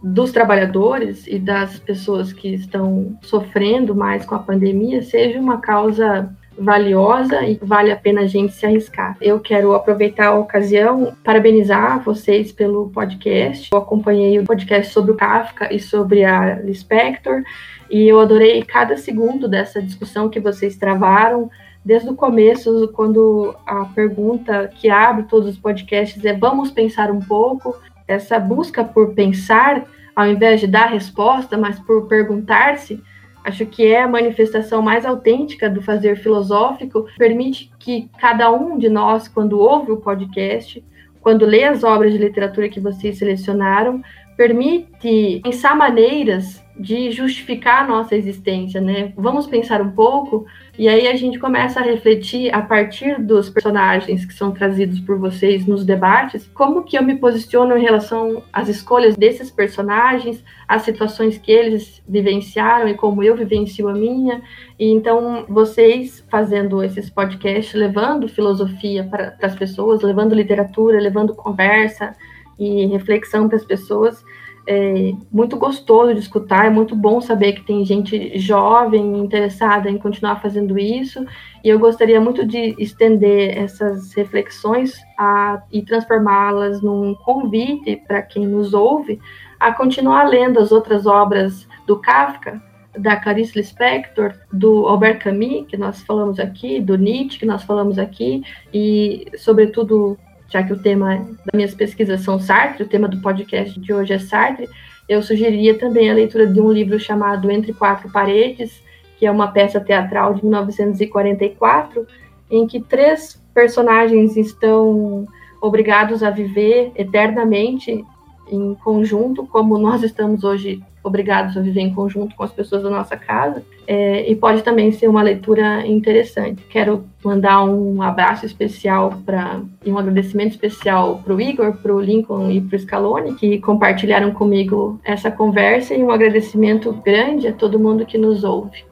dos 0.02 0.32
trabalhadores 0.32 1.24
e 1.28 1.38
das 1.38 1.78
pessoas 1.78 2.32
que 2.32 2.48
estão 2.54 3.16
sofrendo 3.22 3.94
mais 3.94 4.24
com 4.24 4.34
a 4.34 4.40
pandemia 4.40 5.02
seja 5.02 5.38
uma 5.38 5.60
causa 5.60 6.34
valiosa 6.58 7.42
e 7.44 7.58
vale 7.62 7.90
a 7.90 7.96
pena 7.96 8.22
a 8.22 8.26
gente 8.26 8.52
se 8.52 8.64
arriscar. 8.64 9.16
Eu 9.20 9.40
quero 9.40 9.74
aproveitar 9.74 10.28
a 10.28 10.38
ocasião, 10.38 11.14
parabenizar 11.22 12.02
vocês 12.02 12.52
pelo 12.52 12.90
podcast. 12.90 13.68
Eu 13.72 13.78
acompanhei 13.78 14.38
o 14.38 14.44
podcast 14.44 14.92
sobre 14.92 15.12
o 15.12 15.16
Kafka 15.16 15.72
e 15.72 15.78
sobre 15.78 16.24
a 16.24 16.56
Lispector 16.56 17.42
e 17.90 18.08
eu 18.08 18.18
adorei 18.20 18.62
cada 18.62 18.96
segundo 18.96 19.48
dessa 19.48 19.80
discussão 19.80 20.28
que 20.28 20.40
vocês 20.40 20.76
travaram. 20.76 21.50
Desde 21.84 22.08
o 22.08 22.16
começo, 22.16 22.88
quando 22.94 23.54
a 23.64 23.84
pergunta 23.84 24.68
que 24.74 24.90
abre 24.90 25.24
todos 25.24 25.50
os 25.50 25.58
podcasts 25.58 26.24
é 26.24 26.32
vamos 26.32 26.70
pensar 26.70 27.12
um 27.12 27.20
pouco, 27.20 27.76
essa 28.08 28.40
busca 28.40 28.82
por 28.82 29.14
pensar, 29.14 29.84
ao 30.14 30.26
invés 30.26 30.60
de 30.60 30.66
dar 30.66 30.86
resposta, 30.86 31.56
mas 31.56 31.78
por 31.78 32.08
perguntar-se, 32.08 33.00
Acho 33.46 33.64
que 33.64 33.86
é 33.86 34.02
a 34.02 34.08
manifestação 34.08 34.82
mais 34.82 35.06
autêntica 35.06 35.70
do 35.70 35.80
fazer 35.80 36.16
filosófico, 36.16 37.06
permite 37.16 37.70
que 37.78 38.10
cada 38.18 38.50
um 38.50 38.76
de 38.76 38.88
nós, 38.88 39.28
quando 39.28 39.60
ouve 39.60 39.92
o 39.92 39.98
podcast, 39.98 40.84
quando 41.20 41.46
lê 41.46 41.62
as 41.62 41.84
obras 41.84 42.12
de 42.12 42.18
literatura 42.18 42.68
que 42.68 42.80
vocês 42.80 43.18
selecionaram, 43.18 44.02
permite 44.36 45.40
pensar 45.42 45.74
maneiras 45.74 46.64
de 46.78 47.10
justificar 47.10 47.84
a 47.84 47.86
nossa 47.86 48.14
existência, 48.14 48.80
né? 48.80 49.12
Vamos 49.16 49.46
pensar 49.46 49.80
um 49.80 49.90
pouco 49.90 50.44
e 50.78 50.88
aí 50.88 51.08
a 51.08 51.16
gente 51.16 51.38
começa 51.38 51.80
a 51.80 51.82
refletir 51.82 52.54
a 52.54 52.60
partir 52.60 53.18
dos 53.18 53.48
personagens 53.48 54.26
que 54.26 54.34
são 54.34 54.52
trazidos 54.52 55.00
por 55.00 55.18
vocês 55.18 55.66
nos 55.66 55.86
debates, 55.86 56.46
como 56.52 56.84
que 56.84 56.98
eu 56.98 57.02
me 57.02 57.16
posiciono 57.16 57.76
em 57.78 57.82
relação 57.82 58.42
às 58.52 58.68
escolhas 58.68 59.16
desses 59.16 59.50
personagens, 59.50 60.44
às 60.68 60.82
situações 60.82 61.38
que 61.38 61.50
eles 61.50 62.02
vivenciaram 62.06 62.88
e 62.88 62.94
como 62.94 63.22
eu 63.22 63.34
vivencio 63.34 63.88
a 63.88 63.94
minha. 63.94 64.42
E 64.78 64.90
então 64.90 65.46
vocês 65.48 66.22
fazendo 66.28 66.84
esses 66.84 67.08
podcasts, 67.08 67.72
levando 67.74 68.28
filosofia 68.28 69.02
para 69.02 69.34
as 69.42 69.54
pessoas, 69.54 70.02
levando 70.02 70.34
literatura, 70.34 71.00
levando 71.00 71.34
conversa 71.34 72.14
e 72.58 72.86
reflexão 72.86 73.48
para 73.48 73.56
as 73.56 73.64
pessoas, 73.64 74.24
é 74.68 75.12
muito 75.30 75.56
gostoso 75.56 76.12
de 76.12 76.18
escutar, 76.18 76.66
é 76.66 76.70
muito 76.70 76.96
bom 76.96 77.20
saber 77.20 77.52
que 77.52 77.62
tem 77.62 77.84
gente 77.84 78.36
jovem 78.36 79.18
interessada 79.18 79.88
em 79.88 79.96
continuar 79.96 80.42
fazendo 80.42 80.76
isso, 80.76 81.24
e 81.62 81.68
eu 81.68 81.78
gostaria 81.78 82.20
muito 82.20 82.44
de 82.44 82.74
estender 82.76 83.56
essas 83.56 84.12
reflexões 84.14 85.00
a, 85.16 85.62
e 85.70 85.82
transformá-las 85.82 86.82
num 86.82 87.14
convite 87.14 88.02
para 88.08 88.22
quem 88.22 88.44
nos 88.44 88.74
ouve 88.74 89.20
a 89.60 89.72
continuar 89.72 90.24
lendo 90.28 90.58
as 90.58 90.72
outras 90.72 91.06
obras 91.06 91.68
do 91.86 91.98
Kafka, 91.98 92.60
da 92.98 93.16
Clarice 93.16 93.56
Lispector, 93.56 94.32
do 94.52 94.88
Albert 94.88 95.20
Camus, 95.20 95.66
que 95.68 95.76
nós 95.76 96.02
falamos 96.02 96.40
aqui, 96.40 96.80
do 96.80 96.96
Nietzsche, 96.96 97.38
que 97.38 97.46
nós 97.46 97.62
falamos 97.62 97.98
aqui, 97.98 98.42
e, 98.72 99.26
sobretudo, 99.36 100.18
já 100.48 100.62
que 100.62 100.72
o 100.72 100.78
tema 100.78 101.16
das 101.16 101.54
minhas 101.54 101.74
pesquisas 101.74 102.20
são 102.20 102.38
Sartre, 102.38 102.82
o 102.82 102.88
tema 102.88 103.08
do 103.08 103.20
podcast 103.20 103.78
de 103.78 103.92
hoje 103.92 104.12
é 104.12 104.18
Sartre, 104.18 104.68
eu 105.08 105.22
sugeriria 105.22 105.78
também 105.78 106.10
a 106.10 106.14
leitura 106.14 106.46
de 106.46 106.60
um 106.60 106.70
livro 106.70 106.98
chamado 106.98 107.50
Entre 107.50 107.72
Quatro 107.72 108.10
Paredes, 108.10 108.82
que 109.18 109.26
é 109.26 109.30
uma 109.30 109.48
peça 109.48 109.80
teatral 109.80 110.34
de 110.34 110.44
1944, 110.44 112.06
em 112.50 112.66
que 112.66 112.80
três 112.80 113.40
personagens 113.54 114.36
estão 114.36 115.26
obrigados 115.60 116.22
a 116.22 116.30
viver 116.30 116.92
eternamente 116.96 118.04
em 118.50 118.74
conjunto, 118.74 119.46
como 119.46 119.78
nós 119.78 120.02
estamos 120.02 120.44
hoje 120.44 120.82
obrigados 121.02 121.56
a 121.56 121.60
viver 121.60 121.82
em 121.82 121.94
conjunto 121.94 122.34
com 122.34 122.42
as 122.42 122.50
pessoas 122.50 122.82
da 122.82 122.90
nossa 122.90 123.16
casa, 123.16 123.62
é, 123.86 124.28
e 124.28 124.34
pode 124.34 124.62
também 124.62 124.90
ser 124.90 125.08
uma 125.08 125.22
leitura 125.22 125.86
interessante. 125.86 126.64
Quero 126.68 127.04
mandar 127.24 127.64
um 127.64 128.02
abraço 128.02 128.44
especial 128.44 129.14
para 129.24 129.60
e 129.84 129.92
um 129.92 129.98
agradecimento 129.98 130.52
especial 130.52 131.20
para 131.24 131.34
o 131.34 131.40
Igor, 131.40 131.76
para 131.76 131.94
o 131.94 132.00
Lincoln 132.00 132.50
e 132.50 132.60
para 132.60 132.76
o 132.76 132.78
Scaloni, 132.78 133.34
que 133.34 133.60
compartilharam 133.60 134.32
comigo 134.32 135.00
essa 135.04 135.30
conversa, 135.30 135.94
e 135.94 136.02
um 136.02 136.10
agradecimento 136.10 136.92
grande 137.04 137.46
a 137.46 137.52
todo 137.52 137.78
mundo 137.78 138.04
que 138.04 138.18
nos 138.18 138.42
ouve. 138.42 138.84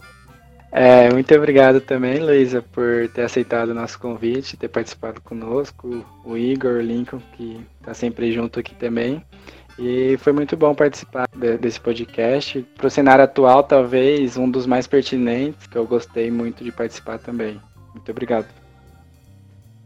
É, 0.77 1.09
muito 1.13 1.33
obrigado 1.33 1.81
também, 1.81 2.19
Luísa, 2.19 2.61
por 2.61 3.09
ter 3.11 3.23
aceitado 3.23 3.69
o 3.69 3.75
nosso 3.75 3.97
convite, 3.97 4.57
ter 4.57 4.67
participado 4.67 5.21
conosco, 5.21 6.05
o 6.25 6.37
Igor, 6.37 6.79
o 6.79 6.81
Lincoln, 6.81 7.21
que 7.37 7.65
está 7.79 7.95
sempre 7.95 8.33
junto 8.33 8.59
aqui 8.59 8.75
também. 8.75 9.25
E 9.79 10.17
foi 10.19 10.33
muito 10.33 10.57
bom 10.57 10.75
participar 10.75 11.29
de, 11.33 11.57
desse 11.59 11.79
podcast. 11.79 12.61
Para 12.77 12.89
o 12.89 12.91
cenário 12.91 13.23
atual, 13.23 13.63
talvez 13.63 14.37
um 14.37 14.51
dos 14.51 14.67
mais 14.67 14.89
pertinentes, 14.89 15.65
que 15.69 15.79
eu 15.79 15.87
gostei 15.87 16.29
muito 16.29 16.65
de 16.65 16.73
participar 16.73 17.21
também. 17.21 17.61
Muito 17.95 18.11
obrigado. 18.11 18.49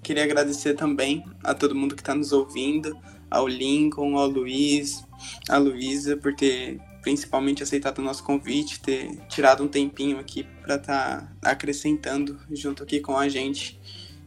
Queria 0.02 0.24
agradecer 0.24 0.72
também 0.72 1.22
a 1.44 1.52
todo 1.52 1.74
mundo 1.74 1.94
que 1.94 2.00
está 2.00 2.14
nos 2.14 2.32
ouvindo, 2.32 2.96
ao 3.30 3.46
Lincoln, 3.46 4.16
ao 4.16 4.26
Luiz, 4.26 5.04
à 5.50 5.58
Luísa, 5.58 6.16
por 6.16 6.34
ter 6.34 6.80
principalmente 7.08 7.62
aceitado 7.62 8.00
o 8.00 8.02
nosso 8.02 8.22
convite, 8.22 8.80
ter 8.80 9.16
tirado 9.28 9.64
um 9.64 9.68
tempinho 9.68 10.18
aqui 10.18 10.42
para 10.60 10.74
estar 10.74 11.34
tá 11.40 11.50
acrescentando 11.50 12.38
junto 12.50 12.82
aqui 12.82 13.00
com 13.00 13.16
a 13.16 13.26
gente 13.30 13.80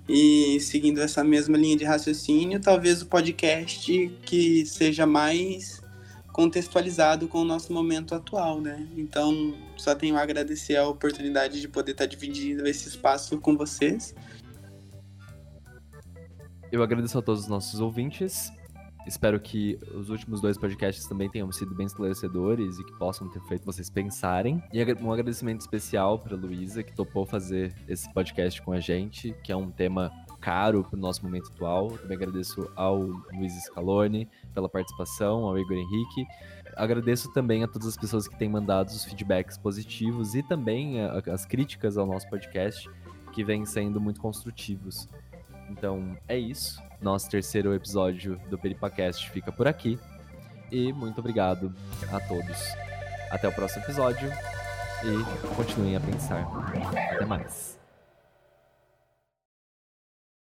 e 0.10 0.60
seguindo 0.60 1.00
essa 1.00 1.24
mesma 1.24 1.56
linha 1.60 1.78
de 1.78 1.84
raciocínio, 1.84 2.60
talvez 2.60 3.04
o 3.04 3.06
podcast 3.06 4.12
que 4.26 4.66
seja 4.66 5.06
mais 5.06 5.80
contextualizado 6.34 7.28
com 7.28 7.42
o 7.42 7.46
nosso 7.46 7.72
momento 7.72 8.16
atual, 8.16 8.60
né? 8.60 8.88
Então, 8.98 9.54
só 9.78 9.94
tenho 9.94 10.18
a 10.18 10.22
agradecer 10.24 10.76
a 10.76 10.88
oportunidade 10.88 11.62
de 11.62 11.68
poder 11.68 11.92
estar 11.92 12.08
dividindo 12.08 12.68
esse 12.68 12.88
espaço 12.88 13.38
com 13.38 13.56
vocês. 13.56 14.16
Eu 16.72 16.82
agradeço 16.82 17.16
a 17.16 17.22
todos 17.22 17.44
os 17.44 17.48
nossos 17.48 17.80
ouvintes 17.80 18.52
Espero 19.06 19.40
que 19.40 19.80
os 19.96 20.10
últimos 20.10 20.42
dois 20.42 20.58
podcasts 20.58 21.08
também 21.08 21.30
tenham 21.30 21.52
sido 21.52 21.74
bem 21.74 21.88
esclarecedores 21.88 22.78
e 22.78 22.84
que 22.84 22.94
possam 22.98 23.28
ter 23.30 23.42
feito 23.42 23.66
vocês 23.66 23.90
pensarem. 23.90 24.62
E 24.72 24.84
um 25.02 25.12
agradecimento 25.12 25.62
especial 25.62 26.20
para 26.20 26.36
Luísa, 26.36 26.84
que 26.84 26.94
topou 26.94 27.26
fazer 27.26 27.74
esse 27.88 28.12
podcast 28.14 28.62
com 28.62 28.72
a 28.72 28.80
gente, 28.80 29.36
que 29.44 29.52
é 29.52 29.56
um 29.56 29.72
tema 29.72 30.12
caro 30.40 30.84
para 30.84 30.98
o 30.98 31.00
nosso 31.00 31.24
momento 31.24 31.52
atual. 31.52 31.92
Também 31.98 32.18
agradeço 32.18 32.70
ao 32.76 33.00
Luiz 33.00 33.54
Scaloni 33.66 34.30
pela 34.54 34.70
participação, 34.70 35.46
ao 35.46 35.58
Igor 35.58 35.78
Henrique. 35.78 36.26
Agradeço 36.76 37.32
também 37.34 37.64
a 37.64 37.68
todas 37.68 37.88
as 37.88 37.98
pessoas 37.98 38.28
que 38.28 38.38
têm 38.38 38.50
mandado 38.50 38.88
os 38.88 39.04
feedbacks 39.04 39.58
positivos 39.58 40.36
e 40.36 40.44
também 40.44 41.02
as 41.02 41.46
críticas 41.46 41.98
ao 41.98 42.06
nosso 42.06 42.30
podcast, 42.30 42.90
que 43.34 43.44
vêm 43.44 43.66
sendo 43.66 44.00
muito 44.00 44.22
construtivos. 44.22 45.08
Então 45.72 46.18
é 46.28 46.38
isso. 46.38 46.82
Nosso 47.02 47.30
terceiro 47.30 47.74
episódio 47.74 48.40
do 48.50 48.58
Peripacast 48.58 49.30
fica 49.30 49.52
por 49.52 49.68
aqui. 49.68 49.98
E 50.72 50.94
muito 50.94 51.20
obrigado 51.20 51.74
a 52.12 52.20
todos. 52.20 52.58
Até 53.30 53.48
o 53.48 53.52
próximo 53.52 53.84
episódio 53.84 54.30
e 55.04 55.56
continuem 55.56 55.96
a 55.96 56.00
pensar. 56.00 56.46
Até 57.16 57.26
mais. 57.26 57.81